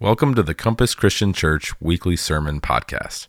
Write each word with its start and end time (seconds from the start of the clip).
Welcome 0.00 0.36
to 0.36 0.44
the 0.44 0.54
Compass 0.54 0.94
Christian 0.94 1.32
Church 1.32 1.72
Weekly 1.80 2.14
Sermon 2.14 2.60
Podcast. 2.60 3.26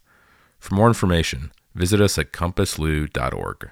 For 0.59 0.75
more 0.75 0.85
information, 0.85 1.51
visit 1.73 1.99
us 1.99 2.19
at 2.19 2.31
compasslou.org. 2.31 3.71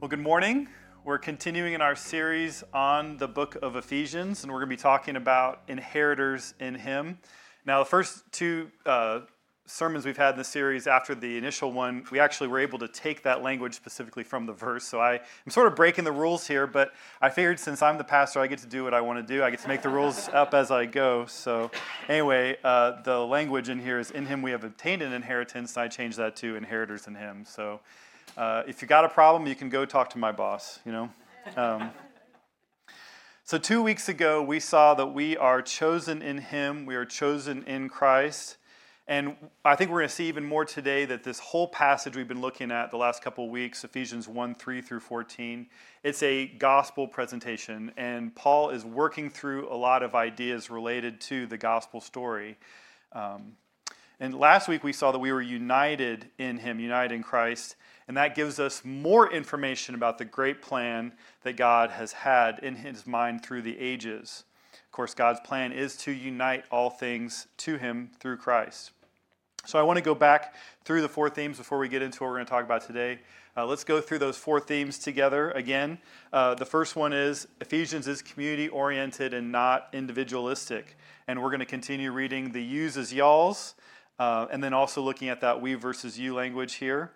Well, 0.00 0.08
good 0.08 0.20
morning. 0.20 0.68
We're 1.04 1.18
continuing 1.18 1.74
in 1.74 1.82
our 1.82 1.94
series 1.94 2.64
on 2.72 3.18
the 3.18 3.28
book 3.28 3.58
of 3.60 3.76
Ephesians, 3.76 4.42
and 4.42 4.50
we're 4.50 4.60
going 4.60 4.70
to 4.70 4.76
be 4.76 4.80
talking 4.80 5.16
about 5.16 5.60
inheritors 5.68 6.54
in 6.58 6.76
Him. 6.76 7.18
Now, 7.66 7.80
the 7.80 7.84
first 7.84 8.32
two 8.32 8.70
uh, 8.86 9.20
sermons 9.70 10.04
we've 10.04 10.16
had 10.16 10.32
in 10.32 10.38
the 10.38 10.44
series 10.44 10.86
after 10.86 11.14
the 11.14 11.38
initial 11.38 11.72
one, 11.72 12.04
we 12.10 12.18
actually 12.18 12.48
were 12.48 12.58
able 12.58 12.78
to 12.78 12.88
take 12.88 13.22
that 13.22 13.42
language 13.42 13.74
specifically 13.74 14.24
from 14.24 14.44
the 14.44 14.52
verse. 14.52 14.84
So 14.84 15.00
I, 15.00 15.14
am 15.14 15.50
sort 15.50 15.68
of 15.68 15.76
breaking 15.76 16.04
the 16.04 16.12
rules 16.12 16.46
here, 16.46 16.66
but 16.66 16.92
I 17.22 17.30
figured 17.30 17.60
since 17.60 17.80
I'm 17.80 17.96
the 17.96 18.04
pastor, 18.04 18.40
I 18.40 18.48
get 18.48 18.58
to 18.60 18.66
do 18.66 18.82
what 18.82 18.94
I 18.94 19.00
want 19.00 19.26
to 19.26 19.34
do. 19.34 19.44
I 19.44 19.50
get 19.50 19.60
to 19.60 19.68
make 19.68 19.82
the 19.82 19.88
rules 19.88 20.28
up 20.32 20.54
as 20.54 20.70
I 20.70 20.86
go. 20.86 21.26
So 21.26 21.70
anyway, 22.08 22.58
uh, 22.64 23.02
the 23.02 23.18
language 23.18 23.68
in 23.68 23.78
here 23.78 23.98
is 23.98 24.10
in 24.10 24.26
him 24.26 24.42
we 24.42 24.50
have 24.50 24.64
obtained 24.64 25.02
an 25.02 25.12
inheritance, 25.12 25.76
and 25.76 25.84
I 25.84 25.88
changed 25.88 26.18
that 26.18 26.36
to 26.36 26.56
inheritors 26.56 27.06
in 27.06 27.14
him. 27.14 27.44
So 27.46 27.80
uh, 28.36 28.64
if 28.66 28.82
you 28.82 28.88
got 28.88 29.04
a 29.04 29.08
problem, 29.08 29.46
you 29.46 29.54
can 29.54 29.68
go 29.68 29.84
talk 29.84 30.10
to 30.10 30.18
my 30.18 30.32
boss, 30.32 30.80
you 30.84 30.92
know. 30.92 31.10
Um, 31.56 31.90
so, 33.44 33.58
two 33.58 33.82
weeks 33.82 34.08
ago, 34.08 34.40
we 34.40 34.60
saw 34.60 34.94
that 34.94 35.08
we 35.08 35.36
are 35.36 35.60
chosen 35.60 36.22
in 36.22 36.38
Him, 36.38 36.86
we 36.86 36.94
are 36.94 37.04
chosen 37.04 37.64
in 37.64 37.88
Christ. 37.88 38.58
And 39.10 39.34
I 39.64 39.74
think 39.74 39.90
we're 39.90 39.98
going 39.98 40.08
to 40.08 40.14
see 40.14 40.28
even 40.28 40.44
more 40.44 40.64
today 40.64 41.04
that 41.04 41.24
this 41.24 41.40
whole 41.40 41.66
passage 41.66 42.14
we've 42.14 42.28
been 42.28 42.40
looking 42.40 42.70
at 42.70 42.92
the 42.92 42.96
last 42.96 43.24
couple 43.24 43.46
of 43.46 43.50
weeks, 43.50 43.82
Ephesians 43.82 44.28
1 44.28 44.54
3 44.54 44.80
through 44.80 45.00
14, 45.00 45.66
it's 46.04 46.22
a 46.22 46.46
gospel 46.46 47.08
presentation. 47.08 47.90
And 47.96 48.32
Paul 48.36 48.70
is 48.70 48.84
working 48.84 49.28
through 49.28 49.68
a 49.68 49.74
lot 49.74 50.04
of 50.04 50.14
ideas 50.14 50.70
related 50.70 51.20
to 51.22 51.46
the 51.46 51.58
gospel 51.58 52.00
story. 52.00 52.56
Um, 53.10 53.56
and 54.20 54.32
last 54.32 54.68
week 54.68 54.84
we 54.84 54.92
saw 54.92 55.10
that 55.10 55.18
we 55.18 55.32
were 55.32 55.42
united 55.42 56.30
in 56.38 56.58
him, 56.58 56.78
united 56.78 57.12
in 57.12 57.24
Christ. 57.24 57.74
And 58.06 58.16
that 58.16 58.36
gives 58.36 58.60
us 58.60 58.84
more 58.84 59.28
information 59.32 59.96
about 59.96 60.18
the 60.18 60.24
great 60.24 60.62
plan 60.62 61.14
that 61.42 61.56
God 61.56 61.90
has 61.90 62.12
had 62.12 62.60
in 62.60 62.76
his 62.76 63.08
mind 63.08 63.44
through 63.44 63.62
the 63.62 63.76
ages. 63.76 64.44
Of 64.72 64.92
course, 64.92 65.14
God's 65.14 65.40
plan 65.40 65.72
is 65.72 65.96
to 65.98 66.12
unite 66.12 66.64
all 66.70 66.90
things 66.90 67.48
to 67.58 67.76
him 67.76 68.12
through 68.20 68.36
Christ. 68.36 68.92
So 69.66 69.78
I 69.78 69.82
want 69.82 69.98
to 69.98 70.02
go 70.02 70.14
back 70.14 70.54
through 70.84 71.02
the 71.02 71.08
four 71.08 71.28
themes 71.28 71.58
before 71.58 71.78
we 71.78 71.88
get 71.88 72.00
into 72.00 72.22
what 72.22 72.30
we're 72.30 72.36
going 72.36 72.46
to 72.46 72.50
talk 72.50 72.64
about 72.64 72.86
today. 72.86 73.18
Uh, 73.56 73.66
let's 73.66 73.84
go 73.84 74.00
through 74.00 74.18
those 74.18 74.36
four 74.36 74.58
themes 74.58 74.98
together 74.98 75.50
again. 75.50 75.98
Uh, 76.32 76.54
the 76.54 76.64
first 76.64 76.96
one 76.96 77.12
is 77.12 77.46
Ephesians 77.60 78.08
is 78.08 78.22
community 78.22 78.68
oriented 78.68 79.34
and 79.34 79.52
not 79.52 79.88
individualistic. 79.92 80.96
And 81.28 81.42
we're 81.42 81.50
going 81.50 81.60
to 81.60 81.66
continue 81.66 82.10
reading 82.10 82.52
the 82.52 82.62
yous 82.62 82.96
as 82.96 83.12
y'alls, 83.12 83.74
uh, 84.18 84.46
and 84.50 84.64
then 84.64 84.72
also 84.72 85.02
looking 85.02 85.28
at 85.28 85.42
that 85.42 85.60
we 85.60 85.74
versus 85.74 86.18
you 86.18 86.34
language 86.34 86.74
here. 86.74 87.12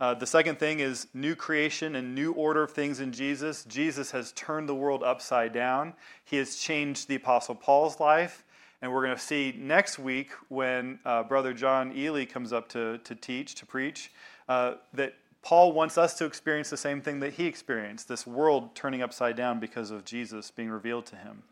Uh, 0.00 0.14
the 0.14 0.26
second 0.26 0.58
thing 0.58 0.80
is 0.80 1.06
new 1.14 1.36
creation 1.36 1.94
and 1.94 2.14
new 2.14 2.32
order 2.32 2.64
of 2.64 2.72
things 2.72 2.98
in 2.98 3.12
Jesus. 3.12 3.64
Jesus 3.64 4.10
has 4.10 4.32
turned 4.32 4.68
the 4.68 4.74
world 4.74 5.04
upside 5.04 5.52
down. 5.52 5.94
He 6.24 6.36
has 6.38 6.56
changed 6.56 7.06
the 7.06 7.14
Apostle 7.14 7.54
Paul's 7.54 8.00
life. 8.00 8.44
And 8.84 8.92
we're 8.92 9.02
going 9.02 9.16
to 9.16 9.22
see 9.22 9.54
next 9.56 9.98
week 9.98 10.32
when 10.50 10.98
uh, 11.06 11.22
Brother 11.22 11.54
John 11.54 11.96
Ely 11.96 12.26
comes 12.26 12.52
up 12.52 12.68
to, 12.68 12.98
to 12.98 13.14
teach, 13.14 13.54
to 13.54 13.64
preach, 13.64 14.12
uh, 14.46 14.74
that 14.92 15.14
Paul 15.40 15.72
wants 15.72 15.96
us 15.96 16.12
to 16.18 16.26
experience 16.26 16.68
the 16.68 16.76
same 16.76 17.00
thing 17.00 17.18
that 17.20 17.32
he 17.32 17.46
experienced 17.46 18.08
this 18.08 18.26
world 18.26 18.74
turning 18.74 19.00
upside 19.00 19.36
down 19.36 19.58
because 19.58 19.90
of 19.90 20.04
Jesus 20.04 20.50
being 20.50 20.68
revealed 20.68 21.06
to 21.06 21.16
him. 21.16 21.44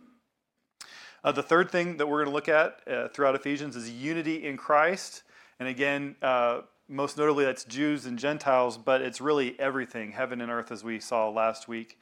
Uh, 1.24 1.32
the 1.32 1.42
third 1.42 1.70
thing 1.70 1.96
that 1.96 2.06
we're 2.06 2.22
going 2.22 2.28
to 2.28 2.34
look 2.34 2.50
at 2.50 2.80
uh, 2.86 3.08
throughout 3.08 3.34
Ephesians 3.34 3.76
is 3.76 3.88
unity 3.88 4.46
in 4.46 4.58
Christ. 4.58 5.22
And 5.58 5.70
again, 5.70 6.16
uh, 6.20 6.60
most 6.86 7.16
notably, 7.16 7.46
that's 7.46 7.64
Jews 7.64 8.04
and 8.04 8.18
Gentiles, 8.18 8.76
but 8.76 9.00
it's 9.00 9.22
really 9.22 9.58
everything, 9.58 10.12
heaven 10.12 10.42
and 10.42 10.52
earth, 10.52 10.70
as 10.70 10.84
we 10.84 11.00
saw 11.00 11.30
last 11.30 11.66
week. 11.66 11.98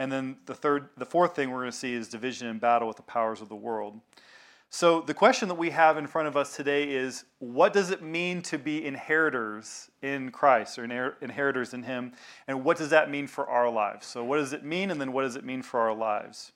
And 0.00 0.10
then 0.10 0.38
the 0.46 0.54
third, 0.56 0.88
the 0.96 1.06
fourth 1.06 1.36
thing 1.36 1.52
we're 1.52 1.60
going 1.60 1.70
to 1.70 1.78
see 1.78 1.94
is 1.94 2.08
division 2.08 2.48
and 2.48 2.60
battle 2.60 2.88
with 2.88 2.96
the 2.96 3.04
powers 3.04 3.40
of 3.40 3.48
the 3.48 3.54
world. 3.54 4.00
So, 4.76 5.02
the 5.02 5.14
question 5.14 5.46
that 5.46 5.54
we 5.54 5.70
have 5.70 5.98
in 5.98 6.08
front 6.08 6.26
of 6.26 6.36
us 6.36 6.56
today 6.56 6.90
is 6.90 7.26
what 7.38 7.72
does 7.72 7.92
it 7.92 8.02
mean 8.02 8.42
to 8.42 8.58
be 8.58 8.84
inheritors 8.84 9.88
in 10.02 10.32
Christ 10.32 10.80
or 10.80 11.14
inheritors 11.20 11.74
in 11.74 11.84
Him? 11.84 12.10
And 12.48 12.64
what 12.64 12.76
does 12.76 12.90
that 12.90 13.08
mean 13.08 13.28
for 13.28 13.48
our 13.48 13.70
lives? 13.70 14.04
So, 14.04 14.24
what 14.24 14.38
does 14.38 14.52
it 14.52 14.64
mean? 14.64 14.90
And 14.90 15.00
then 15.00 15.12
what 15.12 15.22
does 15.22 15.36
it 15.36 15.44
mean 15.44 15.62
for 15.62 15.78
our 15.78 15.94
lives? 15.94 16.50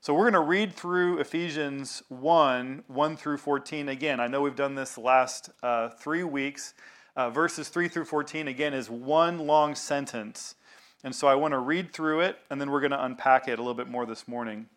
So, 0.00 0.14
we're 0.14 0.30
going 0.30 0.42
to 0.42 0.48
read 0.48 0.72
through 0.72 1.18
Ephesians 1.18 2.02
1 2.08 2.84
1 2.86 3.16
through 3.18 3.36
14. 3.36 3.90
Again, 3.90 4.20
I 4.20 4.26
know 4.26 4.40
we've 4.40 4.56
done 4.56 4.74
this 4.74 4.96
last 4.96 5.50
uh, 5.62 5.90
three 5.90 6.24
weeks. 6.24 6.72
Uh, 7.14 7.28
verses 7.28 7.68
3 7.68 7.88
through 7.88 8.06
14, 8.06 8.48
again, 8.48 8.72
is 8.72 8.88
one 8.88 9.38
long 9.40 9.74
sentence. 9.74 10.54
And 11.04 11.14
so 11.14 11.28
I 11.28 11.34
want 11.34 11.52
to 11.52 11.58
read 11.58 11.92
through 11.92 12.20
it, 12.20 12.38
and 12.48 12.58
then 12.58 12.70
we're 12.70 12.80
going 12.80 12.92
to 12.92 13.04
unpack 13.04 13.48
it 13.48 13.58
a 13.58 13.62
little 13.62 13.74
bit 13.74 13.88
more 13.88 14.06
this 14.06 14.26
morning. 14.26 14.70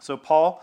So, 0.00 0.16
Paul 0.16 0.62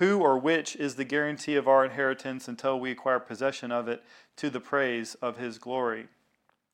who 0.00 0.18
or 0.18 0.38
which 0.38 0.74
is 0.76 0.94
the 0.94 1.04
guarantee 1.04 1.56
of 1.56 1.68
our 1.68 1.84
inheritance 1.84 2.48
until 2.48 2.80
we 2.80 2.90
acquire 2.90 3.20
possession 3.20 3.70
of 3.70 3.86
it 3.86 4.02
to 4.34 4.48
the 4.48 4.58
praise 4.58 5.14
of 5.16 5.36
his 5.36 5.58
glory. 5.58 6.08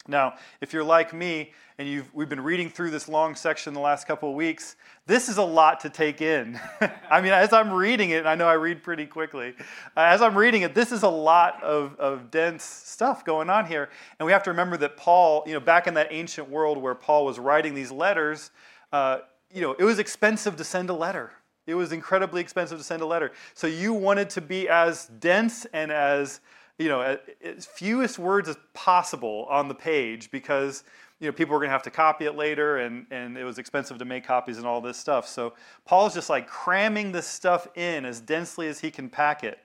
Now, 0.07 0.35
if 0.61 0.73
you're 0.73 0.85
like 0.85 1.13
me 1.13 1.53
and 1.77 2.05
we've 2.13 2.29
been 2.29 2.41
reading 2.41 2.71
through 2.71 2.91
this 2.91 3.09
long 3.09 3.35
section 3.35 3.75
the 3.75 3.81
last 3.81 4.07
couple 4.07 4.31
of 4.31 4.37
weeks, 4.37 4.77
this 5.07 5.29
is 5.29 5.39
a 5.39 5.43
lot 5.43 5.81
to 5.81 5.91
take 5.91 6.23
in. 6.23 6.61
I 7.11 7.21
mean, 7.21 7.33
as 7.33 7.53
I'm 7.53 7.73
reading 7.73 8.11
it, 8.11 8.19
and 8.19 8.29
I 8.29 8.37
know 8.37 8.47
I 8.47 8.53
read 8.53 8.85
pretty 8.85 9.07
quickly. 9.07 9.55
Uh, 9.97 10.03
as 10.03 10.23
I'm 10.23 10.39
reading 10.39 10.63
it, 10.63 10.73
this 10.73 10.93
is 10.93 11.03
a 11.03 11.09
lot 11.09 11.61
of, 11.65 11.97
of 11.99 12.31
dense 12.31 12.63
stuff 12.63 13.25
going 13.25 13.51
on 13.51 13.67
here. 13.67 13.89
And 14.21 14.27
we 14.27 14.31
have 14.31 14.45
to 14.45 14.51
remember 14.51 14.77
that 14.77 14.97
Paul, 14.97 15.43
you 15.49 15.53
know, 15.53 15.61
back 15.61 15.89
in 15.89 15.95
that 15.95 16.13
ancient 16.13 16.49
world 16.49 16.79
where 16.79 16.95
Paul 16.95 17.25
was 17.25 17.41
writing 17.41 17.75
these 17.75 17.91
letters, 17.91 18.53
uh, 18.93 19.19
you 19.53 19.63
know, 19.63 19.75
it 19.77 19.83
was 19.83 19.99
expensive 19.99 20.55
to 20.55 20.63
send 20.63 20.91
a 20.91 20.95
letter. 20.95 21.33
It 21.67 21.75
was 21.75 21.93
incredibly 21.93 22.41
expensive 22.41 22.79
to 22.79 22.85
send 22.85 23.03
a 23.03 23.07
letter. 23.07 23.33
So 23.55 23.67
you 23.67 23.93
wanted 23.93 24.31
to 24.31 24.41
be 24.41 24.69
as 24.69 25.07
dense 25.19 25.67
and 25.73 25.91
as, 25.91 26.41
you 26.79 26.89
know, 26.89 27.19
as 27.43 27.67
fewest 27.67 28.19
words 28.19 28.49
as 28.49 28.57
possible 28.73 29.47
on 29.51 29.67
the 29.69 29.75
page 29.75 30.31
because, 30.31 30.85
you 31.19 31.27
know, 31.27 31.33
people 31.33 31.55
were 31.55 31.61
going 31.61 31.69
to 31.69 31.73
have 31.73 31.83
to 31.83 31.91
copy 31.91 32.27
it 32.27 32.37
later 32.37 32.79
and, 32.79 33.07
and 33.11 33.37
it 33.37 33.43
was 33.43 33.59
expensive 33.59 33.99
to 33.99 34.05
make 34.05 34.25
copies 34.25 34.59
and 34.59 34.67
all 34.67 34.81
this 34.81 34.97
stuff. 34.97 35.27
So 35.27 35.55
Paul's 35.85 36.15
just 36.15 36.31
like 36.31 36.47
cramming 36.47 37.11
this 37.11 37.27
stuff 37.27 37.67
in 37.75 38.05
as 38.05 38.21
densely 38.21 38.69
as 38.69 38.79
he 38.79 38.91
can 38.93 39.09
pack 39.09 39.43
it. 39.43 39.59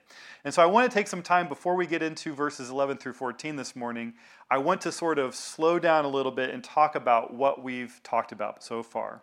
And 0.44 0.52
so 0.52 0.60
I 0.60 0.66
want 0.66 0.90
to 0.90 0.94
take 0.94 1.06
some 1.06 1.22
time 1.22 1.46
before 1.48 1.76
we 1.76 1.86
get 1.86 2.02
into 2.02 2.34
verses 2.34 2.68
11 2.68 2.96
through 2.96 3.12
14 3.12 3.54
this 3.54 3.76
morning. 3.76 4.14
I 4.50 4.58
want 4.58 4.80
to 4.80 4.90
sort 4.90 5.20
of 5.20 5.36
slow 5.36 5.78
down 5.78 6.04
a 6.04 6.08
little 6.08 6.32
bit 6.32 6.50
and 6.50 6.64
talk 6.64 6.96
about 6.96 7.32
what 7.32 7.62
we've 7.62 8.00
talked 8.02 8.32
about 8.32 8.64
so 8.64 8.82
far. 8.82 9.22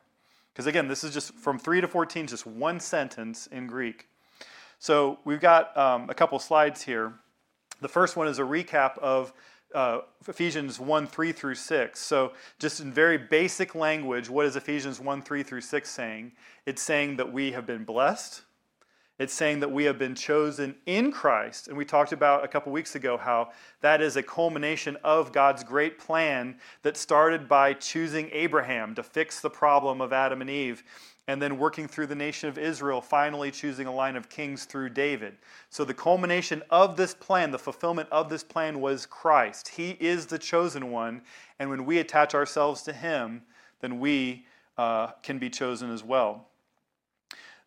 Because 0.60 0.68
again, 0.68 0.90
this 0.90 1.06
is 1.06 1.14
just 1.14 1.34
from 1.36 1.58
3 1.58 1.80
to 1.80 1.88
14, 1.88 2.28
just 2.28 2.46
one 2.46 2.82
sentence 2.82 3.48
in 3.48 3.66
Greek. 3.66 4.10
So 4.78 5.20
we've 5.24 5.40
got 5.40 5.78
um, 5.78 6.10
a 6.10 6.14
couple 6.14 6.38
slides 6.38 6.82
here. 6.82 7.14
The 7.80 7.88
first 7.88 8.18
one 8.18 8.28
is 8.28 8.40
a 8.40 8.42
recap 8.42 8.98
of 8.98 9.32
uh, 9.74 10.00
Ephesians 10.28 10.78
1 10.78 11.08
3 11.08 11.32
through 11.32 11.56
6. 11.56 11.98
So, 11.98 12.34
just 12.60 12.82
in 12.82 12.92
very 12.92 13.18
basic 13.18 13.74
language, 13.74 14.30
what 14.30 14.46
is 14.46 14.58
Ephesians 14.58 15.00
1 15.00 15.22
3 15.22 15.44
through 15.44 15.62
6 15.62 15.90
saying? 15.90 16.34
It's 16.66 16.82
saying 16.82 17.16
that 17.16 17.32
we 17.32 17.54
have 17.54 17.66
been 17.66 17.86
blessed, 17.86 18.42
it's 19.20 19.34
saying 19.34 19.60
that 19.60 19.72
we 19.72 19.84
have 19.84 20.00
been 20.00 20.16
chosen 20.16 20.74
in 20.86 21.12
Christ. 21.12 21.68
And 21.68 21.78
we 21.78 21.84
talked 21.84 22.14
about 22.14 22.46
a 22.46 22.48
couple 22.48 22.72
weeks 22.72 22.96
ago 22.96 23.18
how 23.18 23.50
that 23.82 24.02
is 24.02 24.16
a 24.16 24.24
culmination 24.24 24.98
of 25.04 25.34
God's 25.34 25.64
great 25.64 26.00
plan 26.00 26.56
that 26.84 26.96
started 26.96 27.50
by 27.50 27.74
choosing 27.74 28.30
Abraham 28.32 28.96
to 28.96 29.04
fix 29.04 29.42
the 29.42 29.50
problem 29.50 30.00
of 30.00 30.14
Adam 30.14 30.40
and 30.40 30.50
Eve, 30.50 30.84
and 31.28 31.40
then 31.40 31.60
working 31.60 31.88
through 31.88 32.08
the 32.08 32.16
nation 32.16 32.50
of 32.50 32.58
Israel, 32.58 33.02
finally 33.02 33.52
choosing 33.52 33.86
a 33.86 33.94
line 33.94 34.16
of 34.16 34.30
kings 34.30 34.66
through 34.66 34.90
David. 34.90 35.38
So 35.70 35.86
the 35.86 35.94
culmination 35.94 36.64
of 36.72 36.98
this 36.98 37.14
plan, 37.14 37.52
the 37.52 37.60
fulfillment 37.60 38.10
of 38.12 38.30
this 38.30 38.44
plan 38.44 38.82
was 38.82 39.06
Christ. 39.06 39.68
He 39.68 39.92
is 40.00 40.26
the 40.26 40.40
chosen 40.40 40.90
one. 40.90 41.22
And 41.60 41.70
when 41.70 41.86
we 41.86 42.00
attach 42.00 42.34
ourselves 42.34 42.82
to 42.84 42.94
him, 42.94 43.44
then 43.82 44.00
we 44.00 44.48
uh, 44.78 45.08
can 45.22 45.38
be 45.38 45.50
chosen 45.50 45.92
as 45.92 46.04
well. 46.04 46.49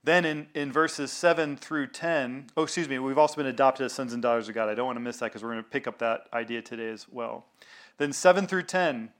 Then 0.05 0.25
in, 0.25 0.49
in 0.55 0.73
verses 0.73 1.13
7 1.13 1.57
through 1.57 1.89
10, 1.89 2.49
oh, 2.57 2.65
excuse 2.65 2.89
me, 2.89 2.99
we've 2.99 3.19
also 3.19 3.37
been 3.37 3.47
adopted 3.47 3.87
as 3.87 3.93
sons 3.93 4.13
and 4.13 4.21
daughters 4.21 4.49
of 4.49 4.55
God. 4.55 4.69
I 4.69 4.75
don't 4.75 4.87
want 4.87 4.97
to 4.97 5.01
miss 5.01 5.19
that 5.19 5.27
because 5.27 5.45
we're 5.45 5.53
going 5.53 5.63
to 5.63 5.71
pick 5.71 5.87
up 5.87 5.99
that 5.99 6.27
idea 6.33 6.61
today 6.61 6.89
as 6.91 7.07
well. 7.09 7.47
Then 7.99 8.13
7 8.13 8.49
through 8.49 8.65
10, 8.65 9.11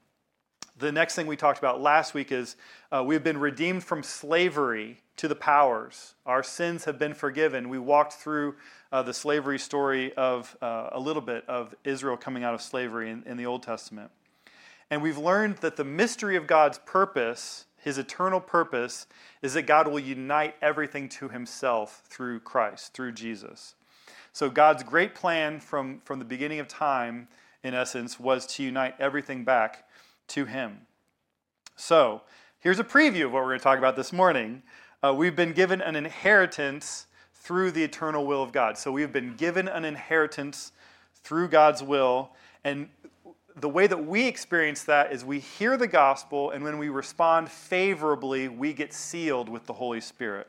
the 0.77 0.91
next 0.91 1.15
thing 1.15 1.27
we 1.27 1.37
talked 1.37 1.59
about 1.59 1.81
last 1.81 2.13
week 2.13 2.31
is 2.31 2.57
uh, 2.91 3.01
we've 3.05 3.23
been 3.23 3.37
redeemed 3.37 3.83
from 3.83 4.03
slavery 4.03 4.99
to 5.17 5.27
the 5.27 5.35
powers. 5.35 6.15
Our 6.25 6.43
sins 6.43 6.83
have 6.85 6.99
been 6.99 7.13
forgiven. 7.13 7.69
We 7.69 7.79
walked 7.79 8.13
through 8.13 8.55
uh, 8.91 9.03
the 9.03 9.13
slavery 9.13 9.59
story 9.59 10.13
of 10.15 10.57
uh, 10.61 10.89
a 10.91 10.99
little 10.99 11.21
bit 11.21 11.47
of 11.47 11.73
Israel 11.83 12.17
coming 12.17 12.43
out 12.43 12.53
of 12.53 12.61
slavery 12.61 13.09
in, 13.09 13.23
in 13.25 13.37
the 13.37 13.45
Old 13.45 13.63
Testament. 13.63 14.11
And 14.89 15.01
we've 15.01 15.17
learned 15.17 15.57
that 15.57 15.77
the 15.77 15.83
mystery 15.83 16.35
of 16.35 16.47
God's 16.47 16.79
purpose 16.79 17.65
his 17.83 17.97
eternal 17.97 18.39
purpose 18.39 19.07
is 19.41 19.53
that 19.55 19.63
God 19.63 19.89
will 19.89 19.99
unite 19.99 20.55
everything 20.61 21.09
to 21.09 21.27
himself 21.27 22.01
through 22.05 22.39
Christ, 22.39 22.93
through 22.93 23.11
Jesus. 23.11 23.75
So, 24.31 24.49
God's 24.49 24.83
great 24.83 25.13
plan 25.13 25.59
from, 25.59 25.99
from 26.05 26.17
the 26.19 26.25
beginning 26.25 26.59
of 26.59 26.69
time, 26.69 27.27
in 27.61 27.73
essence, 27.73 28.17
was 28.17 28.47
to 28.55 28.63
unite 28.63 28.95
everything 28.99 29.43
back 29.43 29.85
to 30.29 30.45
him. 30.45 30.87
So, 31.75 32.21
here's 32.59 32.79
a 32.79 32.85
preview 32.85 33.25
of 33.25 33.33
what 33.33 33.43
we're 33.43 33.49
going 33.49 33.59
to 33.59 33.63
talk 33.63 33.77
about 33.77 33.97
this 33.97 34.13
morning. 34.13 34.63
Uh, 35.03 35.13
we've 35.13 35.35
been 35.35 35.51
given 35.51 35.81
an 35.81 35.97
inheritance 35.97 37.07
through 37.33 37.71
the 37.71 37.83
eternal 37.83 38.25
will 38.25 38.41
of 38.41 38.53
God. 38.53 38.77
So, 38.77 38.93
we've 38.93 39.11
been 39.11 39.35
given 39.35 39.67
an 39.67 39.83
inheritance 39.83 40.71
through 41.21 41.49
God's 41.49 41.83
will. 41.83 42.31
And 42.63 42.87
the 43.55 43.69
way 43.69 43.87
that 43.87 44.05
we 44.05 44.27
experience 44.27 44.83
that 44.83 45.11
is 45.11 45.23
we 45.23 45.39
hear 45.39 45.77
the 45.77 45.87
gospel, 45.87 46.51
and 46.51 46.63
when 46.63 46.77
we 46.77 46.89
respond 46.89 47.49
favorably, 47.49 48.47
we 48.47 48.73
get 48.73 48.93
sealed 48.93 49.49
with 49.49 49.65
the 49.65 49.73
Holy 49.73 50.01
Spirit. 50.01 50.47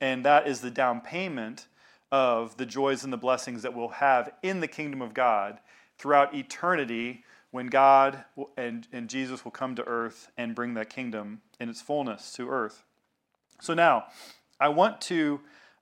And 0.00 0.24
that 0.24 0.46
is 0.46 0.60
the 0.60 0.70
down 0.70 1.00
payment 1.00 1.66
of 2.12 2.56
the 2.56 2.66
joys 2.66 3.04
and 3.04 3.12
the 3.12 3.18
blessings 3.18 3.62
that 3.62 3.74
we'll 3.74 3.88
have 3.88 4.32
in 4.42 4.60
the 4.60 4.68
kingdom 4.68 5.02
of 5.02 5.14
God 5.14 5.58
throughout 5.98 6.34
eternity 6.34 7.24
when 7.50 7.66
God 7.66 8.24
and, 8.56 8.86
and 8.92 9.08
Jesus 9.08 9.44
will 9.44 9.50
come 9.50 9.74
to 9.76 9.84
earth 9.84 10.30
and 10.36 10.54
bring 10.54 10.74
that 10.74 10.90
kingdom 10.90 11.40
in 11.58 11.68
its 11.68 11.80
fullness 11.80 12.32
to 12.32 12.48
earth. 12.48 12.84
So 13.60 13.74
now, 13.74 14.04
I 14.60 14.68
want 14.68 15.00
to 15.02 15.40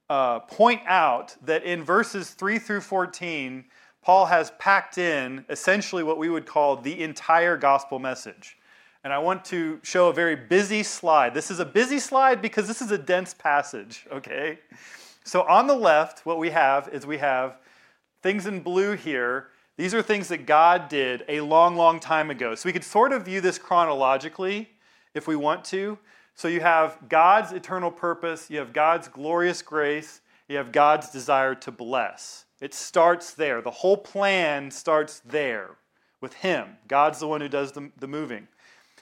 uh, 0.09 0.41
point 0.41 0.83
out 0.87 1.37
that 1.45 1.65
in 1.65 1.83
verses 1.83 2.31
3 2.31 2.59
through 2.59 2.83
14, 2.83 3.65
Paul 4.05 4.27
has 4.27 4.51
packed 4.59 4.99
in 4.99 5.47
essentially 5.49 6.03
what 6.03 6.19
we 6.19 6.29
would 6.29 6.45
call 6.45 6.77
the 6.77 7.03
entire 7.03 7.57
gospel 7.57 7.99
message. 7.99 8.59
And 9.03 9.15
I 9.15 9.19
want 9.19 9.47
to 9.47 9.81
show 9.83 10.09
a 10.09 10.13
very 10.13 10.37
busy 10.37 10.83
slide. 10.83 11.33
This 11.33 11.51
is 11.51 11.59
a 11.59 11.65
busy 11.65 11.99
slide 11.99 12.43
because 12.43 12.69
this 12.69 12.83
is 12.83 12.91
a 12.91 12.99
dense 12.99 13.33
passage, 13.33 14.07
okay? 14.13 14.59
So 15.25 15.45
on 15.45 15.67
the 15.67 15.75
left, 15.75 16.27
what 16.27 16.39
we 16.39 16.51
have 16.51 16.89
is 16.89 17.07
we 17.07 17.17
have 17.17 17.57
things 18.23 18.47
in 18.47 18.61
blue 18.61 18.93
here. 18.93 19.49
These 19.79 19.95
are 19.95 20.03
things 20.03 20.29
that 20.29 20.45
God 20.45 20.89
did 20.91 21.25
a 21.27 21.41
long, 21.41 21.75
long 21.75 21.99
time 21.99 22.31
ago. 22.31 22.55
So 22.55 22.69
we 22.69 22.75
could 22.75 22.85
sort 22.85 23.11
of 23.11 23.25
view 23.25 23.41
this 23.41 23.57
chronologically 23.57 24.69
if 25.15 25.27
we 25.27 25.35
want 25.35 25.65
to. 25.67 25.99
So 26.35 26.49
you 26.49 26.61
have 26.61 26.99
God's 27.09 27.53
eternal 27.53 27.91
purpose, 27.91 28.51
you 28.51 28.59
have 28.59 28.75
God's 28.75 29.09
glorious 29.09 29.63
grace, 29.63 30.21
you 30.47 30.59
have 30.59 30.73
God's 30.73 31.09
desire 31.09 31.55
to 31.55 31.71
bless. 31.71 32.44
It 32.65 32.73
starts 32.73 33.35
there. 33.35 33.61
The 33.61 33.71
whole 33.71 33.99
plan 33.99 34.71
starts 34.71 35.21
there 35.21 35.73
with 36.23 36.33
Him. 36.33 36.79
God's 36.89 37.19
the 37.19 37.29
one 37.29 37.43
who 37.43 37.49
does 37.51 37.73
the, 37.73 37.91
the 37.99 38.09
moving. 38.09 38.49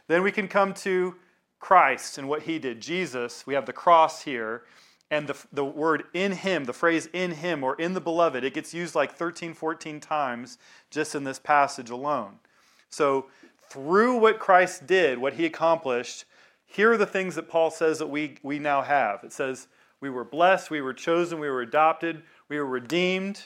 Then 0.09 0.25
we 0.25 0.33
can 0.33 0.49
come 0.49 0.75
to 0.75 1.15
Christ 1.61 2.19
and 2.19 2.29
what 2.29 2.43
He 2.43 2.59
did. 2.59 2.81
Jesus, 2.81 3.47
we 3.47 3.55
have 3.55 3.67
the 3.67 3.73
cross 3.73 4.25
here, 4.25 4.65
and 5.13 5.29
the, 5.29 5.37
the 5.53 5.65
word 5.65 6.03
in 6.13 6.33
Him, 6.33 6.65
the 6.65 6.73
phrase 6.73 7.09
in 7.13 7.31
Him 7.31 7.63
or 7.63 7.77
in 7.77 7.95
the 7.95 8.01
beloved, 8.01 8.43
it 8.43 8.53
gets 8.53 8.75
used 8.75 8.97
like 8.97 9.15
13, 9.15 9.55
14 9.55 10.01
times 10.01 10.59
just 10.91 11.15
in 11.15 11.23
this 11.23 11.39
passage 11.39 11.89
alone. 11.89 12.41
So, 12.91 13.27
through 13.71 14.19
what 14.19 14.41
Christ 14.41 14.89
did, 14.89 15.19
what 15.19 15.35
He 15.35 15.47
accomplished, 15.47 16.25
here 16.67 16.91
are 16.91 16.99
the 16.99 17.07
things 17.07 17.37
that 17.37 17.49
Paul 17.49 17.71
says 17.71 18.01
that 18.01 18.09
we, 18.09 18.39
we 18.43 18.59
now 18.59 18.83
have. 18.83 19.23
It 19.23 19.33
says, 19.33 19.69
We 20.01 20.11
were 20.11 20.25
blessed, 20.25 20.69
we 20.69 20.81
were 20.81 20.93
chosen, 20.93 21.39
we 21.39 21.49
were 21.49 21.63
adopted, 21.63 22.25
we 22.49 22.59
were 22.59 22.67
redeemed. 22.67 23.45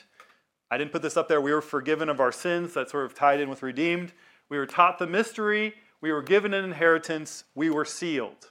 I 0.69 0.77
didn't 0.77 0.91
put 0.91 1.01
this 1.01 1.17
up 1.17 1.27
there. 1.27 1.39
We 1.39 1.53
were 1.53 1.61
forgiven 1.61 2.09
of 2.09 2.19
our 2.19 2.31
sins. 2.31 2.73
That's 2.73 2.91
sort 2.91 3.05
of 3.05 3.13
tied 3.13 3.39
in 3.39 3.49
with 3.49 3.63
redeemed. 3.63 4.13
We 4.49 4.57
were 4.57 4.65
taught 4.65 4.99
the 4.99 5.07
mystery. 5.07 5.73
We 6.01 6.11
were 6.11 6.21
given 6.21 6.53
an 6.53 6.65
inheritance. 6.65 7.45
We 7.55 7.69
were 7.69 7.85
sealed. 7.85 8.49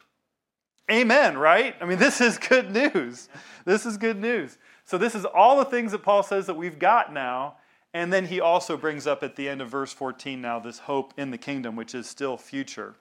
Amen, 0.91 1.37
right? 1.37 1.75
I 1.81 1.85
mean, 1.85 1.99
this 2.01 2.21
is 2.21 2.39
good 2.39 2.71
news. 2.71 3.29
This 3.65 3.87
is 3.87 3.97
good 3.97 4.21
news. 4.21 4.59
So, 4.85 4.99
this 4.99 5.15
is 5.15 5.25
all 5.25 5.59
the 5.59 5.65
things 5.65 5.93
that 5.93 6.03
Paul 6.03 6.23
says 6.23 6.47
that 6.47 6.55
we've 6.55 6.79
got 6.79 7.13
now. 7.13 7.57
And 7.93 8.13
then 8.13 8.27
he 8.27 8.41
also 8.41 8.77
brings 8.77 9.07
up 9.07 9.23
at 9.23 9.37
the 9.37 9.49
end 9.49 9.63
of 9.63 9.71
verse 9.71 9.93
14 9.93 10.41
now 10.41 10.59
this 10.59 10.81
hope 10.81 11.15
in 11.17 11.31
the 11.31 11.39
kingdom, 11.39 11.77
which 11.77 11.95
is 11.95 12.07
still 12.07 12.37
future. 12.37 12.95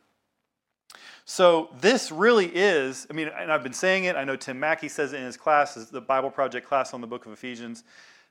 So, 1.26 1.70
this 1.80 2.12
really 2.12 2.48
is, 2.48 3.08
I 3.10 3.14
mean, 3.14 3.28
and 3.28 3.52
I've 3.52 3.64
been 3.64 3.74
saying 3.74 4.06
it. 4.06 4.16
I 4.16 4.24
know 4.24 4.36
Tim 4.36 4.60
Mackie 4.60 4.90
says 4.90 5.14
it 5.14 5.18
in 5.18 5.26
his 5.26 5.38
class, 5.38 5.74
the 5.74 6.02
Bible 6.02 6.30
Project 6.30 6.68
class 6.68 6.94
on 6.94 7.02
the 7.02 7.08
book 7.08 7.26
of 7.26 7.34
Ephesians. 7.34 7.84